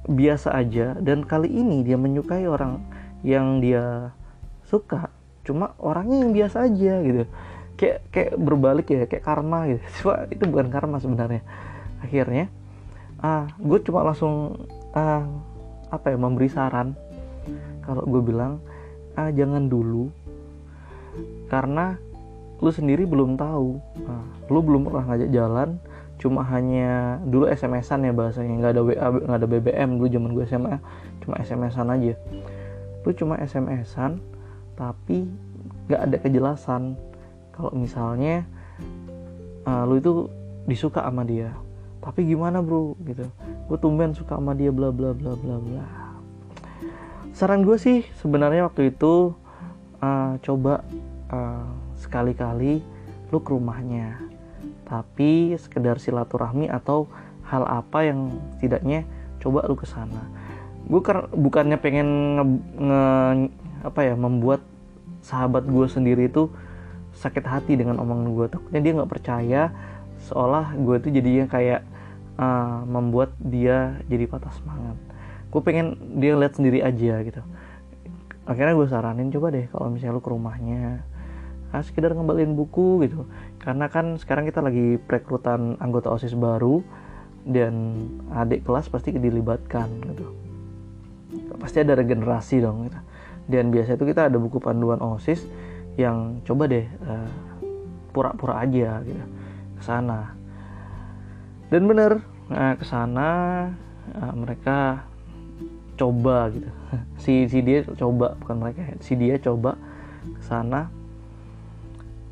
biasa 0.07 0.55
aja. 0.55 0.95
Dan 0.95 1.27
kali 1.27 1.51
ini 1.51 1.83
dia 1.83 1.99
menyukai 1.99 2.47
orang 2.47 2.79
yang 3.27 3.59
dia 3.59 4.15
suka 4.63 5.11
cuma 5.43 5.75
orangnya 5.75 6.23
yang 6.23 6.31
biasa 6.31 6.71
aja 6.71 7.03
gitu. 7.03 7.27
Kayak 7.75 7.99
kayak 8.15 8.33
berbalik 8.39 8.87
ya 8.87 9.03
kayak 9.11 9.27
karma 9.27 9.67
gitu. 9.67 9.83
Cuma 9.99 10.23
itu 10.31 10.43
bukan 10.47 10.67
karma 10.71 11.03
sebenarnya. 11.03 11.43
Akhirnya 11.99 12.47
ah 13.23 13.47
gue 13.55 13.79
cuma 13.87 14.03
langsung 14.03 14.67
ah 14.91 15.23
apa 15.87 16.11
ya 16.11 16.17
memberi 16.19 16.51
saran. 16.51 16.91
Kalau 17.87 18.03
gue 18.03 18.21
bilang 18.21 18.59
ah 19.15 19.31
jangan 19.31 19.71
dulu 19.71 20.11
karena 21.47 21.95
lu 22.59 22.69
sendiri 22.69 23.07
belum 23.07 23.39
tahu. 23.39 23.79
Ah, 24.05 24.27
lu 24.51 24.59
belum 24.59 24.91
pernah 24.91 25.07
ngajak 25.07 25.31
jalan 25.31 25.79
cuma 26.21 26.45
hanya 26.45 27.19
dulu 27.27 27.51
SMS-an 27.51 28.07
ya 28.07 28.13
bahasanya 28.15 28.53
nggak 28.61 28.73
ada 28.79 28.81
WA 28.85 29.07
nggak 29.27 29.39
ada 29.43 29.47
BBM 29.49 29.89
dulu 29.99 30.07
zaman 30.07 30.29
gue 30.31 30.45
SMA 30.45 30.75
cuma 31.23 31.35
SMS-an 31.39 31.87
aja. 31.95 32.13
Lu 33.07 33.11
cuma 33.15 33.39
SMS-an 33.39 34.19
tapi 34.75 35.31
nggak 35.87 36.01
ada 36.11 36.17
kejelasan. 36.19 36.99
Kalau 37.55 37.71
misalnya 37.75 38.43
uh, 39.63 39.83
lu 39.87 39.99
itu 39.99 40.11
disuka 40.67 41.03
sama 41.03 41.27
dia 41.27 41.51
tapi 42.03 42.27
gimana 42.27 42.59
bro? 42.59 42.99
Gitu. 42.99 43.23
Gue 43.71 43.77
tumben 43.79 44.11
suka 44.11 44.35
sama 44.35 44.51
dia 44.51 44.69
bla 44.75 44.91
bla 44.91 45.15
bla 45.15 45.39
bla 45.39 45.55
bla. 45.57 45.85
Saran 47.31 47.63
gue 47.63 47.79
sih 47.79 48.03
sebenarnya 48.19 48.67
waktu 48.67 48.91
itu 48.91 49.31
uh, 50.03 50.35
coba 50.43 50.83
uh, 51.31 51.65
sekali-kali 51.95 52.83
lu 53.31 53.39
ke 53.39 53.49
rumahnya. 53.55 54.19
Tapi 54.83 55.55
sekedar 55.55 55.97
silaturahmi 55.97 56.67
atau 56.67 57.07
hal 57.47 57.63
apa 57.65 58.05
yang 58.05 58.35
tidaknya 58.59 59.07
coba 59.39 59.63
lu 59.65 59.79
ke 59.79 59.87
sana. 59.87 60.27
Gue 60.83 60.99
kan 60.99 61.31
bukannya 61.31 61.79
pengen 61.79 62.09
nge, 62.35 62.45
nge 62.83 63.03
apa 63.87 63.99
ya 64.03 64.15
membuat 64.19 64.59
sahabat 65.23 65.63
gue 65.63 65.87
sendiri 65.87 66.27
itu 66.27 66.51
sakit 67.15 67.47
hati 67.47 67.79
dengan 67.79 68.03
omongan 68.03 68.35
gue 68.35 68.45
takutnya 68.51 68.81
dia 68.83 68.91
nggak 68.99 69.11
percaya 69.11 69.61
seolah 70.27 70.75
gue 70.75 70.95
tuh 70.99 71.11
jadinya 71.11 71.45
kayak 71.47 71.83
uh, 72.37 72.81
membuat 72.85 73.35
dia 73.39 73.97
jadi 74.09 74.25
patah 74.29 74.53
semangat. 74.53 74.97
Gue 75.53 75.61
pengen 75.61 76.17
dia 76.17 76.33
lihat 76.33 76.57
sendiri 76.57 76.81
aja 76.81 77.21
gitu. 77.21 77.41
Akhirnya 78.43 78.73
gue 78.75 78.87
saranin 78.89 79.31
coba 79.31 79.53
deh 79.53 79.69
kalau 79.71 79.87
misalnya 79.93 80.19
lu 80.19 80.23
ke 80.23 80.31
rumahnya 80.33 81.05
ah, 81.71 81.81
sekedar 81.85 82.11
ngembalin 82.11 82.57
buku 82.57 83.05
gitu. 83.05 83.29
Karena 83.61 83.87
kan 83.87 84.19
sekarang 84.19 84.49
kita 84.49 84.59
lagi 84.59 84.99
perekrutan 84.99 85.79
anggota 85.79 86.11
osis 86.11 86.35
baru 86.35 86.83
dan 87.43 88.03
adik 88.33 88.65
kelas 88.67 88.89
pasti 88.89 89.15
dilibatkan 89.15 89.87
gitu. 90.11 90.27
Pasti 91.61 91.79
ada 91.81 91.95
regenerasi 91.95 92.59
dong 92.59 92.89
gitu. 92.89 92.99
dan 93.43 93.75
biasa 93.75 93.99
itu 93.99 94.07
kita 94.07 94.31
ada 94.31 94.39
buku 94.39 94.55
panduan 94.63 95.03
osis 95.03 95.43
yang 95.99 96.39
coba 96.47 96.63
deh 96.71 96.87
uh, 97.03 97.27
pura-pura 98.15 98.61
aja 98.61 99.01
gitu 99.03 99.23
ke 99.77 99.81
sana 99.83 100.33
dan 101.73 101.89
bener. 101.89 102.21
Nah, 102.53 102.77
ke 102.77 102.85
sana 102.85 103.29
uh, 104.13 104.33
mereka 104.37 105.09
coba 105.97 106.53
gitu. 106.53 106.69
Si 107.23 107.49
si 107.49 107.65
dia 107.65 107.81
coba 107.97 108.37
bukan 108.37 108.61
mereka 108.61 108.93
si 109.01 109.17
dia 109.17 109.41
coba 109.41 109.73
ke 110.21 110.41
sana. 110.45 110.93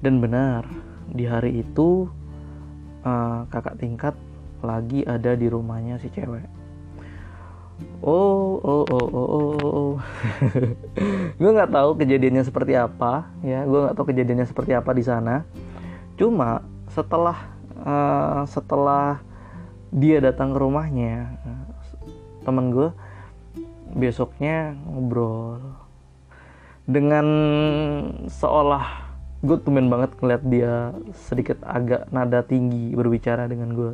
Dan 0.05 0.21
benar 0.21 0.69
di 1.10 1.25
hari 1.25 1.65
itu 1.65 2.05
uh, 3.01 3.50
kakak 3.50 3.81
tingkat 3.81 4.13
lagi 4.62 5.01
ada 5.10 5.33
di 5.33 5.50
rumahnya 5.50 5.98
si 5.98 6.13
cewek. 6.13 6.45
Oh 8.05 8.62
oh 8.62 8.86
oh 8.86 9.07
oh 9.10 9.10
oh, 9.10 9.53
oh. 9.57 9.74
oh. 9.74 9.93
gue 11.41 11.50
nggak 11.50 11.74
tahu 11.74 11.89
kejadiannya 11.98 12.45
seperti 12.45 12.77
apa 12.77 13.25
ya. 13.41 13.65
Gue 13.65 13.89
nggak 13.89 13.95
tahu 13.98 14.05
kejadiannya 14.13 14.45
seperti 14.45 14.77
apa 14.77 14.93
di 14.93 15.01
sana. 15.01 15.41
Cuma 16.13 16.62
setelah 16.93 17.38
uh, 17.81 18.45
setelah 18.45 19.30
dia 19.91 20.24
datang 20.24 20.55
ke 20.55 20.60
rumahnya 20.60 21.36
temen 22.48 22.71
gue 22.71 22.89
besoknya 23.91 24.74
ngobrol. 24.88 25.60
Dengan 26.88 27.27
seolah 28.27 29.12
gue 29.41 29.57
tumen 29.62 29.89
banget 29.89 30.15
ngeliat 30.17 30.43
dia 30.45 30.95
sedikit 31.27 31.60
agak 31.65 32.07
nada 32.13 32.45
tinggi 32.45 32.93
berbicara 32.93 33.50
dengan 33.50 33.74
gue 33.74 33.93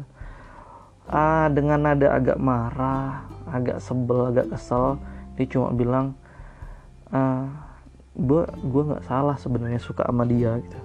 ah 1.07 1.47
dengan 1.47 1.79
nada 1.87 2.19
agak 2.19 2.35
marah 2.35 3.23
agak 3.47 3.79
sebel 3.79 4.27
agak 4.27 4.51
kesel 4.51 4.99
dia 5.39 5.47
cuma 5.47 5.71
bilang 5.71 6.19
ah 7.15 7.47
gue 8.11 8.43
gue 8.43 8.83
nggak 8.91 9.07
salah 9.07 9.39
sebenarnya 9.39 9.79
suka 9.79 10.03
sama 10.03 10.27
dia 10.27 10.59
gitu. 10.59 10.79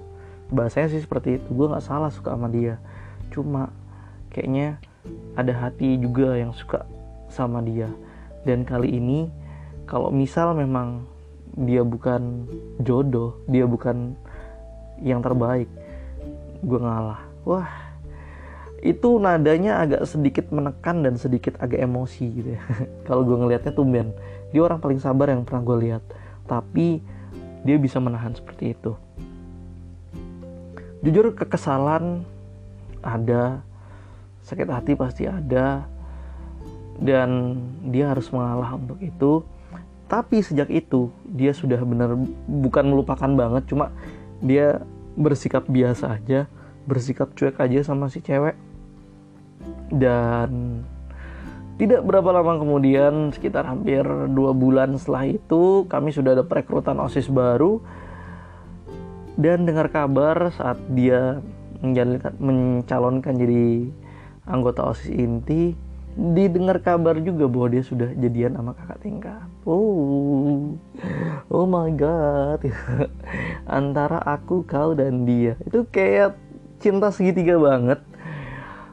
Bahasanya 0.53 0.95
sih 0.95 1.03
seperti 1.03 1.43
itu 1.43 1.49
gue 1.51 1.67
nggak 1.67 1.83
salah 1.83 2.13
suka 2.13 2.37
sama 2.37 2.47
dia. 2.53 2.77
Cuma 3.33 3.73
kayaknya 4.31 4.79
ada 5.35 5.53
hati 5.55 5.99
juga 5.99 6.37
yang 6.37 6.55
suka 6.55 6.87
sama 7.33 7.63
dia. 7.65 7.89
Dan 8.43 8.67
kali 8.67 8.99
ini 8.99 9.31
kalau 9.87 10.11
misal 10.11 10.55
memang 10.55 11.05
dia 11.53 11.85
bukan 11.85 12.49
jodoh 12.81 13.37
dia 13.45 13.69
bukan 13.69 14.17
yang 15.03 15.21
terbaik 15.21 15.69
gue 16.63 16.79
ngalah. 16.81 17.21
Wah 17.43 17.69
itu 18.83 19.15
nadanya 19.23 19.79
agak 19.79 20.03
sedikit 20.11 20.51
menekan 20.51 21.07
dan 21.07 21.15
sedikit 21.15 21.55
agak 21.63 21.87
emosi 21.87 22.27
gitu 22.35 22.51
ya. 22.59 22.63
Kalau 23.07 23.23
gue 23.23 23.37
ngelihatnya 23.39 23.73
tumben 23.75 24.11
dia 24.51 24.63
orang 24.63 24.83
paling 24.83 24.99
sabar 24.99 25.31
yang 25.31 25.47
pernah 25.47 25.63
gue 25.63 25.77
lihat. 25.91 26.03
Tapi 26.47 27.03
dia 27.63 27.77
bisa 27.79 28.03
menahan 28.03 28.35
seperti 28.35 28.75
itu. 28.75 28.93
Jujur 31.03 31.35
kekesalan 31.35 32.23
ada 33.03 33.67
sakit 34.43 34.69
hati 34.69 34.93
pasti 34.99 35.25
ada 35.27 35.87
dan 36.99 37.59
dia 37.89 38.11
harus 38.13 38.31
mengalah 38.31 38.77
untuk 38.77 38.99
itu. 39.03 39.43
Tapi 40.11 40.45
sejak 40.45 40.69
itu 40.69 41.09
dia 41.25 41.57
sudah 41.57 41.81
benar 41.81 42.15
bukan 42.45 42.85
melupakan 42.85 43.31
banget 43.33 43.65
cuma 43.73 43.89
dia 44.45 44.85
bersikap 45.17 45.65
biasa 45.65 46.21
aja 46.21 46.45
bersikap 46.87 47.31
cuek 47.35 47.59
aja 47.59 47.87
sama 47.87 48.11
si 48.11 48.23
cewek. 48.23 48.59
Dan 49.93 50.83
tidak 51.79 52.03
berapa 52.07 52.35
lama 52.35 52.59
kemudian 52.59 53.31
sekitar 53.33 53.67
hampir 53.67 54.03
dua 54.33 54.53
bulan 54.53 54.97
setelah 54.99 55.27
itu 55.29 55.87
kami 55.87 56.11
sudah 56.11 56.39
ada 56.39 56.45
perekrutan 56.47 56.99
osis 57.03 57.31
baru. 57.31 57.83
Dan 59.39 59.65
dengar 59.65 59.89
kabar 59.89 60.53
saat 60.53 60.77
dia 60.93 61.41
mencalonkan 61.83 63.35
jadi 63.35 63.89
anggota 64.47 64.91
osis 64.91 65.11
inti 65.11 65.75
didengar 66.13 66.77
kabar 66.85 67.17
juga 67.25 67.49
bahwa 67.49 67.73
dia 67.73 67.85
sudah 67.85 68.13
jadian 68.13 68.53
sama 68.53 68.77
kakak 68.77 69.01
tingkat. 69.01 69.49
Oh, 69.65 70.77
oh 71.49 71.65
my 71.65 71.89
god, 71.97 72.61
antara 73.81 74.21
aku, 74.21 74.61
kau 74.69 74.93
dan 74.93 75.25
dia. 75.25 75.57
Itu 75.65 75.89
kayak 75.89 76.37
cinta 76.85 77.09
segitiga 77.09 77.57
banget. 77.57 78.05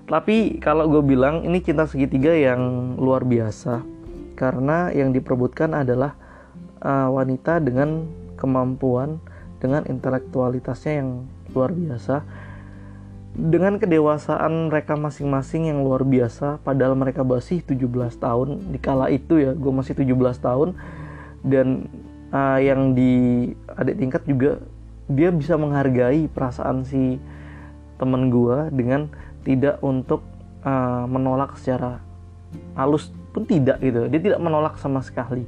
Tapi 0.08 0.58
kalau 0.64 0.88
gue 0.90 1.04
bilang 1.06 1.44
ini 1.44 1.60
cinta 1.60 1.86
segitiga 1.86 2.32
yang 2.32 2.96
luar 2.96 3.28
biasa. 3.28 3.84
Karena 4.40 4.88
yang 4.96 5.12
diperbutkan 5.12 5.76
adalah 5.76 6.16
uh, 6.80 7.12
wanita 7.12 7.60
dengan 7.60 8.08
kemampuan, 8.40 9.20
dengan 9.60 9.84
intelektualitasnya 9.84 11.04
yang 11.04 11.28
luar 11.52 11.76
biasa 11.76 12.24
dengan 13.38 13.78
kedewasaan 13.78 14.74
mereka 14.74 14.98
masing-masing 14.98 15.70
yang 15.70 15.86
luar 15.86 16.02
biasa 16.02 16.60
padahal 16.66 16.98
mereka 16.98 17.22
masih 17.22 17.62
17 17.62 17.86
tahun 18.18 18.74
di 18.74 18.80
kala 18.82 19.14
itu 19.14 19.38
ya 19.38 19.52
gue 19.54 19.72
masih 19.72 19.94
17 19.94 20.18
tahun 20.42 20.74
dan 21.46 21.86
uh, 22.34 22.60
yang 22.60 22.98
di 22.98 23.48
adik 23.78 23.96
tingkat 24.02 24.24
juga 24.26 24.52
dia 25.10 25.30
bisa 25.34 25.58
menghargai 25.58 26.30
perasaan 26.30 26.86
si 26.86 27.18
temen 27.98 28.30
gue 28.30 28.70
dengan 28.74 29.10
tidak 29.46 29.82
untuk 29.82 30.22
uh, 30.66 31.06
menolak 31.10 31.58
secara 31.58 32.02
halus 32.78 33.10
pun 33.34 33.46
tidak 33.46 33.82
gitu. 33.82 34.10
Dia 34.10 34.22
tidak 34.22 34.42
menolak 34.42 34.78
sama 34.78 35.02
sekali 35.02 35.46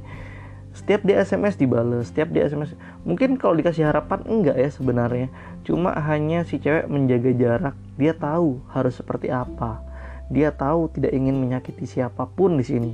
setiap 0.72 1.04
dia 1.04 1.20
SMS 1.20 1.60
dibales 1.60 2.08
setiap 2.08 2.32
dia 2.32 2.48
SMS 2.48 2.72
mungkin 3.04 3.36
kalau 3.36 3.52
dikasih 3.52 3.92
harapan 3.92 4.24
enggak 4.24 4.56
ya 4.56 4.70
sebenarnya. 4.72 5.28
Cuma 5.62 5.92
hanya 5.94 6.42
si 6.48 6.58
cewek 6.58 6.88
menjaga 6.88 7.30
jarak. 7.36 7.76
Dia 8.00 8.16
tahu 8.16 8.58
harus 8.72 8.96
seperti 8.96 9.28
apa. 9.28 9.84
Dia 10.32 10.48
tahu 10.48 10.88
tidak 10.88 11.12
ingin 11.12 11.36
menyakiti 11.36 11.84
siapa 11.84 12.24
pun 12.24 12.56
di 12.56 12.64
sini. 12.64 12.92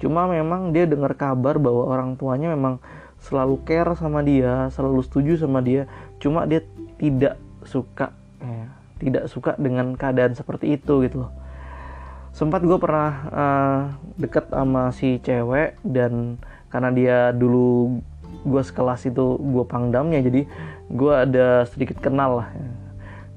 Cuma 0.00 0.24
memang 0.24 0.72
dia 0.72 0.88
dengar 0.88 1.12
kabar 1.14 1.60
bahwa 1.60 1.84
orang 1.84 2.16
tuanya 2.16 2.48
memang 2.56 2.80
selalu 3.18 3.60
care 3.66 3.92
sama 3.98 4.22
dia 4.22 4.72
selalu 4.72 5.04
setuju 5.04 5.36
sama 5.36 5.60
dia. 5.60 5.84
Cuma 6.16 6.48
dia 6.48 6.64
tidak 6.96 7.36
suka 7.68 8.16
ya, 8.40 8.66
tidak 8.98 9.24
suka 9.28 9.52
dengan 9.60 9.94
keadaan 9.94 10.32
seperti 10.32 10.80
itu 10.80 11.04
gitu 11.04 11.28
loh. 11.28 11.32
Sempat 12.32 12.62
gue 12.62 12.78
pernah 12.78 13.12
uh, 13.34 13.80
deket 14.14 14.48
sama 14.48 14.94
si 14.94 15.18
cewek 15.18 15.74
dan 15.82 16.38
karena 16.68 16.90
dia 16.92 17.18
dulu 17.32 18.00
gue 18.44 18.62
sekelas 18.62 19.08
itu 19.08 19.36
gue 19.40 19.64
pangdamnya 19.66 20.20
jadi 20.22 20.46
gue 20.88 21.12
ada 21.12 21.64
sedikit 21.68 21.98
kenal 22.00 22.44
lah. 22.44 22.48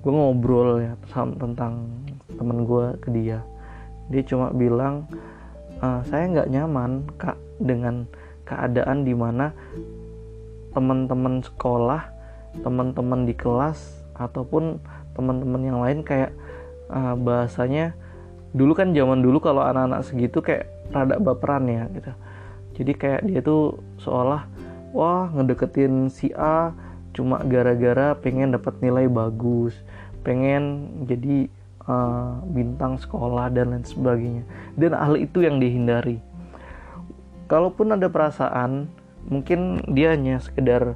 Gue 0.02 0.12
ngobrol 0.12 0.82
ya 0.82 0.94
tentang 1.14 1.88
temen 2.36 2.64
gue 2.66 2.86
ke 3.00 3.10
dia. 3.14 3.40
Dia 4.10 4.22
cuma 4.26 4.52
bilang 4.52 5.06
e, 5.80 5.88
saya 6.10 6.26
nggak 6.28 6.50
nyaman 6.52 6.92
kak 7.16 7.38
dengan 7.62 8.10
keadaan 8.48 9.08
di 9.08 9.14
mana 9.16 9.54
teman-teman 10.76 11.44
sekolah 11.44 12.22
teman-teman 12.60 13.24
di 13.24 13.32
kelas 13.32 13.80
ataupun 14.20 14.80
teman-teman 15.16 15.62
yang 15.64 15.80
lain 15.80 16.04
kayak 16.04 16.36
uh, 16.92 17.16
bahasanya 17.16 17.96
dulu 18.52 18.76
kan 18.76 18.92
zaman 18.92 19.24
dulu 19.24 19.40
kalau 19.40 19.64
anak-anak 19.64 20.04
segitu 20.04 20.44
kayak 20.44 20.68
rada 20.92 21.16
baperan 21.24 21.64
ya 21.72 21.88
gitu 21.96 22.12
jadi 22.78 22.92
kayak 22.96 23.22
dia 23.28 23.40
tuh 23.44 23.80
seolah 24.00 24.48
wah 24.96 25.28
ngedeketin 25.32 26.08
si 26.12 26.32
A 26.36 26.72
cuma 27.12 27.44
gara-gara 27.44 28.16
pengen 28.16 28.56
dapat 28.56 28.80
nilai 28.80 29.12
bagus 29.12 29.76
pengen 30.22 30.88
jadi 31.10 31.50
uh, 31.86 32.42
bintang 32.50 32.98
sekolah 32.98 33.50
dan 33.54 33.74
lain 33.74 33.86
sebagainya. 33.86 34.44
Dan 34.78 34.94
hal 34.94 35.18
itu 35.18 35.42
yang 35.46 35.58
dihindari. 35.58 36.22
Kalaupun 37.50 37.94
ada 37.94 38.08
perasaan 38.08 38.88
mungkin 39.28 39.84
dia 39.92 40.16
hanya 40.16 40.40
sekedar 40.40 40.96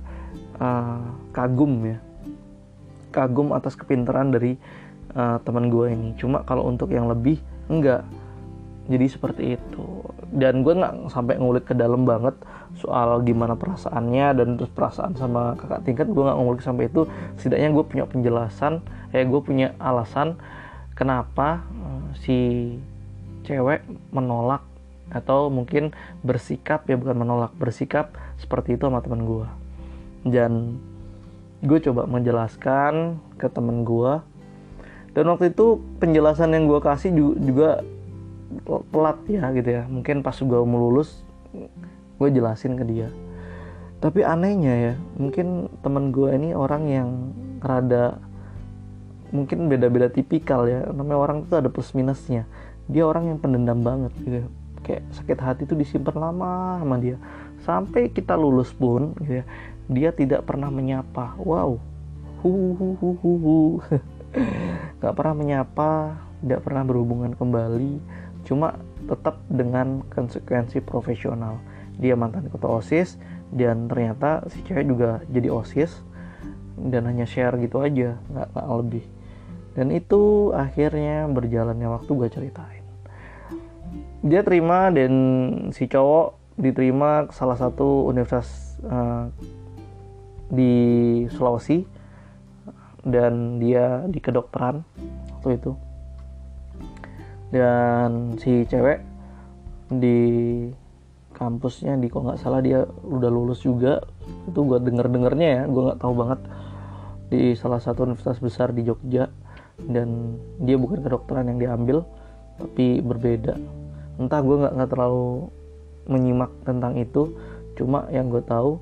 uh, 0.62 1.06
kagum 1.36 1.84
ya. 1.84 1.98
Kagum 3.12 3.56
atas 3.56 3.76
kepintaran 3.80 4.32
dari 4.32 4.60
uh, 5.16 5.40
teman 5.44 5.72
gue 5.72 5.92
ini. 5.92 6.10
Cuma 6.20 6.44
kalau 6.44 6.68
untuk 6.68 6.92
yang 6.92 7.08
lebih 7.10 7.40
enggak. 7.72 8.04
Jadi 8.86 9.06
seperti 9.10 9.44
itu 9.58 9.86
dan 10.34 10.66
gue 10.66 10.74
nggak 10.74 11.14
sampai 11.14 11.38
ngulik 11.38 11.70
ke 11.70 11.76
dalam 11.78 12.08
banget 12.08 12.34
soal 12.76 13.22
gimana 13.22 13.54
perasaannya 13.54 14.28
dan 14.36 14.48
terus 14.58 14.72
perasaan 14.74 15.14
sama 15.16 15.54
kakak 15.56 15.86
tingkat 15.86 16.08
gue 16.10 16.24
nggak 16.24 16.38
ngulik 16.40 16.64
sampai 16.66 16.90
itu. 16.90 17.06
Setidaknya 17.38 17.70
gue 17.76 17.84
punya 17.86 18.06
penjelasan 18.10 18.74
eh 19.14 19.24
gue 19.24 19.42
punya 19.42 19.78
alasan 19.80 20.36
kenapa 20.98 21.64
uh, 21.82 22.10
si 22.18 22.72
cewek 23.46 23.86
menolak 24.10 24.66
atau 25.14 25.54
mungkin 25.54 25.94
bersikap 26.26 26.90
ya 26.90 26.98
bukan 26.98 27.14
menolak 27.14 27.54
bersikap 27.54 28.18
seperti 28.42 28.74
itu 28.74 28.90
sama 28.90 29.06
teman 29.06 29.22
gue 29.22 29.48
dan 30.26 30.82
gue 31.62 31.78
coba 31.78 32.10
menjelaskan 32.10 33.22
ke 33.38 33.46
temen 33.54 33.86
gue 33.86 34.18
dan 35.16 35.32
waktu 35.32 35.56
itu 35.56 35.80
penjelasan 36.04 36.52
yang 36.52 36.68
gue 36.68 36.84
kasih 36.84 37.16
juga, 37.40 37.80
telat 38.92 39.20
ya 39.28 39.44
gitu 39.54 39.70
ya. 39.70 39.84
Mungkin 39.88 40.22
pas 40.22 40.36
gue 40.36 40.60
mau 40.66 40.80
lulus 40.90 41.24
gue 42.20 42.30
jelasin 42.32 42.76
ke 42.80 42.86
dia. 42.88 43.08
Tapi 44.04 44.22
anehnya 44.22 44.74
ya 44.76 44.94
mungkin 45.18 45.72
temen 45.82 46.12
gue 46.14 46.30
ini 46.36 46.52
orang 46.54 46.84
yang 46.86 47.10
rada 47.64 48.20
mungkin 49.34 49.68
beda-beda 49.72 50.12
tipikal 50.12 50.68
ya. 50.70 50.86
Namanya 50.90 51.20
orang 51.20 51.38
itu 51.48 51.56
ada 51.58 51.70
plus 51.72 51.92
minusnya. 51.98 52.46
Dia 52.86 53.08
orang 53.10 53.34
yang 53.34 53.38
pendendam 53.42 53.82
banget 53.82 54.14
gitu 54.22 54.46
kayak 54.86 55.02
sakit 55.18 55.40
hati 55.42 55.62
itu 55.66 55.74
disimpan 55.74 56.30
lama 56.30 56.78
sama 56.78 56.96
dia. 57.02 57.18
Sampai 57.66 58.14
kita 58.14 58.38
lulus 58.38 58.70
pun 58.70 59.18
gitu 59.26 59.42
ya 59.42 59.46
dia 59.86 60.10
tidak 60.14 60.46
pernah 60.46 60.70
menyapa. 60.70 61.34
Wow 61.42 61.96
hu 62.46 63.82
nggak 65.02 65.14
pernah 65.18 65.34
menyapa 65.34 65.92
tidak 66.46 66.62
pernah 66.62 66.84
berhubungan 66.86 67.34
kembali 67.34 67.98
cuma 68.46 68.78
tetap 69.10 69.42
dengan 69.50 70.06
konsekuensi 70.14 70.80
profesional. 70.82 71.60
Dia 71.98 72.14
mantan 72.14 72.48
ketua 72.48 72.80
osis 72.80 73.18
dan 73.50 73.90
ternyata 73.90 74.46
si 74.54 74.62
cewek 74.64 74.86
juga 74.86 75.10
jadi 75.28 75.50
osis 75.50 76.06
dan 76.78 77.08
hanya 77.10 77.26
share 77.26 77.56
gitu 77.60 77.82
aja 77.82 78.16
nggak 78.32 78.48
nggak 78.54 78.68
lebih. 78.80 79.06
Dan 79.76 79.92
itu 79.92 80.56
akhirnya 80.56 81.28
berjalannya 81.28 81.88
waktu 81.92 82.12
gue 82.16 82.30
ceritain. 82.32 82.86
Dia 84.24 84.42
terima 84.42 84.88
dan 84.90 85.14
si 85.76 85.86
cowok 85.86 86.56
diterima 86.56 87.28
salah 87.36 87.60
satu 87.60 88.08
universitas 88.08 88.80
uh, 88.88 89.28
di 90.48 90.74
Sulawesi 91.36 91.84
dan 93.06 93.62
dia 93.62 94.02
di 94.10 94.18
kedokteran 94.18 94.82
waktu 95.38 95.62
itu 95.62 95.85
dan 97.56 98.36
si 98.36 98.68
cewek 98.68 99.00
di 99.88 100.20
kampusnya 101.32 101.96
di 101.96 102.12
kok 102.12 102.28
nggak 102.28 102.40
salah 102.44 102.60
dia 102.60 102.84
udah 103.08 103.32
lulus 103.32 103.64
juga. 103.64 104.04
Itu 104.52 104.68
gue 104.68 104.84
denger 104.84 105.08
dengernya 105.08 105.48
ya 105.48 105.64
gue 105.72 105.82
nggak 105.88 106.00
tahu 106.04 106.14
banget. 106.20 106.40
Di 107.32 107.56
salah 107.56 107.80
satu 107.80 108.04
universitas 108.04 108.44
besar 108.44 108.76
di 108.76 108.84
Jogja. 108.84 109.32
Dan 109.76 110.40
dia 110.64 110.76
bukan 110.76 111.00
kedokteran 111.04 111.48
yang 111.48 111.60
diambil 111.60 112.04
tapi 112.60 113.00
berbeda. 113.00 113.56
Entah 114.20 114.40
gue 114.44 114.56
nggak 114.60 114.74
nggak 114.76 114.92
terlalu 114.92 115.48
menyimak 116.12 116.52
tentang 116.68 117.00
itu. 117.00 117.32
Cuma 117.80 118.08
yang 118.12 118.28
gue 118.28 118.44
tahu 118.44 118.80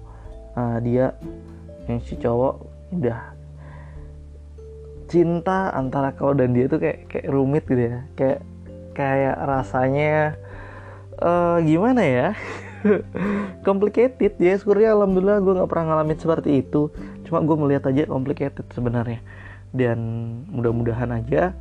uh, 0.57 0.77
dia 0.81 1.13
yang 1.85 2.01
si 2.01 2.17
cowok 2.17 2.55
udah 2.93 3.33
cinta 5.09 5.69
antara 5.73 6.13
kau 6.13 6.33
dan 6.33 6.57
dia 6.57 6.65
tuh 6.65 6.81
kayak 6.81 7.09
kayak 7.09 7.29
rumit 7.29 7.65
gitu 7.65 7.81
ya. 7.85 8.01
Kayak 8.13 8.41
kayak 8.93 9.35
rasanya 9.43 10.37
uh, 11.19 11.57
gimana 11.59 12.01
ya? 12.05 12.27
Complicated. 13.67 14.37
Ya 14.39 14.53
syukurnya 14.55 14.93
alhamdulillah 14.95 15.41
gue 15.41 15.53
nggak 15.57 15.69
pernah 15.69 15.85
ngalamin 15.93 16.17
seperti 16.21 16.61
itu. 16.61 16.93
Cuma 17.27 17.41
gue 17.41 17.57
melihat 17.57 17.89
aja 17.89 18.07
complicated 18.07 18.65
sebenarnya. 18.71 19.19
Dan 19.73 19.97
mudah-mudahan 20.53 21.09
aja 21.17 21.57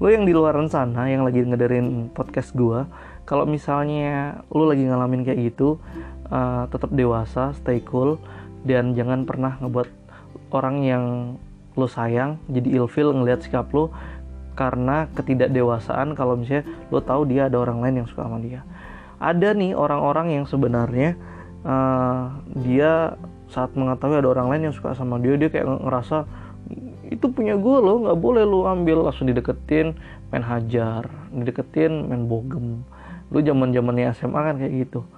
lo 0.00 0.08
yang 0.08 0.24
di 0.24 0.32
luar 0.32 0.56
sana 0.72 1.12
yang 1.12 1.28
lagi 1.28 1.44
ngedengerin 1.44 2.08
podcast 2.16 2.56
gue 2.56 2.88
kalau 3.28 3.44
misalnya 3.44 4.40
lo 4.48 4.64
lagi 4.64 4.88
ngalamin 4.88 5.28
kayak 5.28 5.52
gitu 5.52 5.76
uh, 6.32 6.64
tetap 6.72 6.88
dewasa 6.96 7.52
stay 7.60 7.84
cool 7.84 8.16
dan 8.64 8.96
jangan 8.96 9.28
pernah 9.28 9.60
ngebuat 9.60 9.92
orang 10.56 10.76
yang 10.88 11.04
lo 11.76 11.84
sayang 11.84 12.40
jadi 12.48 12.80
ilfil 12.80 13.12
ngelihat 13.12 13.44
sikap 13.44 13.68
lo 13.76 13.92
karena 14.60 15.08
ketidakdewasaan 15.16 16.12
kalau 16.12 16.36
misalnya 16.36 16.68
lo 16.92 17.00
tahu 17.00 17.24
dia 17.24 17.48
ada 17.48 17.56
orang 17.56 17.80
lain 17.80 18.04
yang 18.04 18.08
suka 18.12 18.28
sama 18.28 18.36
dia. 18.44 18.60
Ada 19.16 19.56
nih 19.56 19.72
orang-orang 19.72 20.36
yang 20.36 20.44
sebenarnya 20.44 21.16
uh, 21.64 22.28
dia 22.60 23.16
saat 23.48 23.72
mengetahui 23.72 24.20
ada 24.20 24.28
orang 24.28 24.52
lain 24.52 24.68
yang 24.68 24.74
suka 24.76 24.92
sama 24.92 25.16
dia 25.16 25.40
dia 25.40 25.48
kayak 25.48 25.64
ngerasa 25.64 26.28
itu 27.08 27.26
punya 27.32 27.56
gue 27.56 27.76
loh 27.80 28.04
nggak 28.04 28.20
boleh 28.20 28.44
lo 28.44 28.68
ambil. 28.68 29.08
Langsung 29.08 29.32
dideketin 29.32 29.96
main 30.28 30.44
hajar 30.44 31.08
dideketin 31.32 32.12
main 32.12 32.28
bogem. 32.28 32.84
Lu 33.32 33.40
zaman 33.40 33.72
zamannya 33.72 34.12
SMA 34.12 34.40
kan 34.44 34.54
kayak 34.60 34.72
gitu 34.76 35.08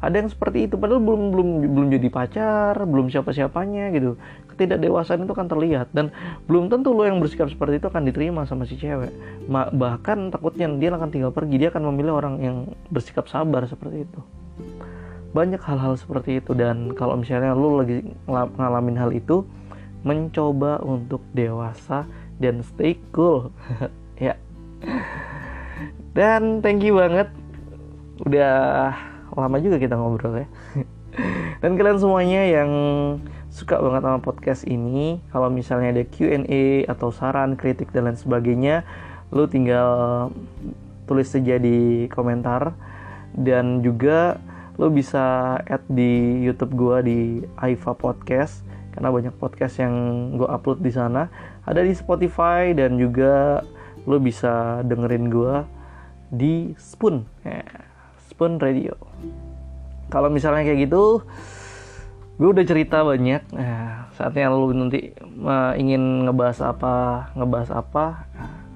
ada 0.00 0.16
yang 0.16 0.32
seperti 0.32 0.64
itu 0.64 0.80
padahal 0.80 1.04
belum 1.04 1.22
belum 1.36 1.48
belum 1.76 1.86
jadi 1.92 2.08
pacar 2.08 2.72
belum 2.88 3.12
siapa 3.12 3.36
siapanya 3.36 3.92
gitu. 3.92 4.16
Ketidakdewasaan 4.48 5.28
itu 5.28 5.34
kan 5.36 5.44
terlihat 5.44 5.92
dan 5.92 6.08
belum 6.48 6.72
tentu 6.72 6.96
lo 6.96 7.04
yang 7.04 7.20
bersikap 7.20 7.52
seperti 7.52 7.84
itu 7.84 7.86
akan 7.92 8.08
diterima 8.08 8.48
sama 8.48 8.64
si 8.64 8.80
cewek. 8.80 9.12
Bahkan 9.52 10.32
takutnya 10.32 10.72
dia 10.80 10.88
akan 10.96 11.12
tinggal 11.12 11.32
pergi 11.36 11.60
dia 11.60 11.68
akan 11.68 11.92
memilih 11.92 12.16
orang 12.16 12.34
yang 12.40 12.56
bersikap 12.88 13.28
sabar 13.28 13.68
seperti 13.68 14.08
itu. 14.08 14.20
Banyak 15.36 15.60
hal-hal 15.62 15.94
seperti 16.00 16.40
itu 16.40 16.56
dan 16.56 16.96
kalau 16.96 17.20
misalnya 17.20 17.52
lo 17.52 17.84
lagi 17.84 18.00
ngalamin 18.26 18.96
hal 18.96 19.12
itu 19.12 19.44
mencoba 20.00 20.80
untuk 20.80 21.20
dewasa 21.36 22.08
dan 22.40 22.64
stay 22.64 22.96
cool. 23.12 23.52
Ya. 24.20 24.36
Dan 26.12 26.60
thank 26.60 26.84
you 26.84 27.00
banget. 27.00 27.32
Udah 28.28 28.92
lama 29.36 29.56
juga 29.62 29.76
kita 29.78 29.94
ngobrol 29.94 30.44
ya. 30.44 30.48
Dan 31.62 31.76
kalian 31.76 31.98
semuanya 31.98 32.42
yang 32.46 32.70
suka 33.50 33.82
banget 33.82 34.06
sama 34.06 34.18
podcast 34.22 34.62
ini 34.64 35.18
kalau 35.34 35.50
misalnya 35.50 36.00
ada 36.00 36.04
Q&A 36.06 36.86
atau 36.86 37.10
saran 37.10 37.58
kritik 37.58 37.90
dan 37.90 38.06
lain 38.06 38.14
sebagainya 38.14 38.86
lu 39.34 39.50
tinggal 39.50 40.30
tulis 41.10 41.28
saja 41.28 41.58
di 41.58 42.06
komentar. 42.08 42.72
Dan 43.34 43.82
juga 43.82 44.38
lu 44.80 44.90
bisa 44.90 45.58
add 45.66 45.84
di 45.90 46.40
YouTube 46.46 46.74
gua 46.78 47.02
di 47.04 47.44
Aifa 47.58 47.92
Podcast 47.92 48.64
karena 48.90 49.08
banyak 49.10 49.34
podcast 49.38 49.78
yang 49.78 49.94
gue 50.34 50.48
upload 50.50 50.82
di 50.82 50.92
sana. 50.92 51.30
Ada 51.62 51.86
di 51.86 51.94
Spotify 51.94 52.74
dan 52.74 52.98
juga 52.98 53.62
lo 54.08 54.18
bisa 54.18 54.82
dengerin 54.82 55.30
gue 55.30 55.54
di 56.30 56.54
Spoon. 56.78 57.26
Ya, 57.46 57.62
Spoon 58.40 58.56
Radio. 58.56 58.96
Kalau 60.08 60.32
misalnya 60.32 60.64
kayak 60.64 60.88
gitu 60.88 61.28
gue 62.40 62.48
udah 62.48 62.64
cerita 62.64 63.04
banyak. 63.04 63.44
Nah, 63.52 64.08
saatnya 64.16 64.48
lo 64.48 64.72
nanti 64.72 65.12
uh, 65.44 65.76
ingin 65.76 66.24
ngebahas 66.24 66.72
apa 66.72 67.28
ngebahas 67.36 67.68
apa 67.84 68.24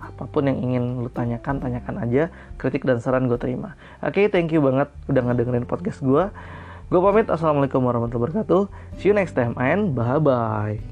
apa 0.05 0.29
pun 0.29 0.44
yang 0.44 0.61
ingin 0.61 1.00
lo 1.00 1.09
tanyakan 1.09 1.64
tanyakan 1.64 1.96
aja. 2.05 2.29
Kritik 2.61 2.85
dan 2.85 3.00
saran 3.00 3.24
gue 3.24 3.40
terima. 3.40 3.72
Oke 4.05 4.29
okay, 4.29 4.29
thank 4.29 4.53
you 4.53 4.61
banget 4.61 4.92
udah 5.09 5.33
ngedengerin 5.33 5.64
podcast 5.64 6.05
gue 6.05 6.29
Gue 6.92 7.00
pamit, 7.00 7.33
Assalamualaikum 7.33 7.81
warahmatullahi 7.81 8.44
wabarakatuh. 8.44 8.68
See 9.00 9.09
you 9.09 9.16
next 9.16 9.33
time 9.33 9.57
and 9.57 9.96
bye-bye. 9.96 10.85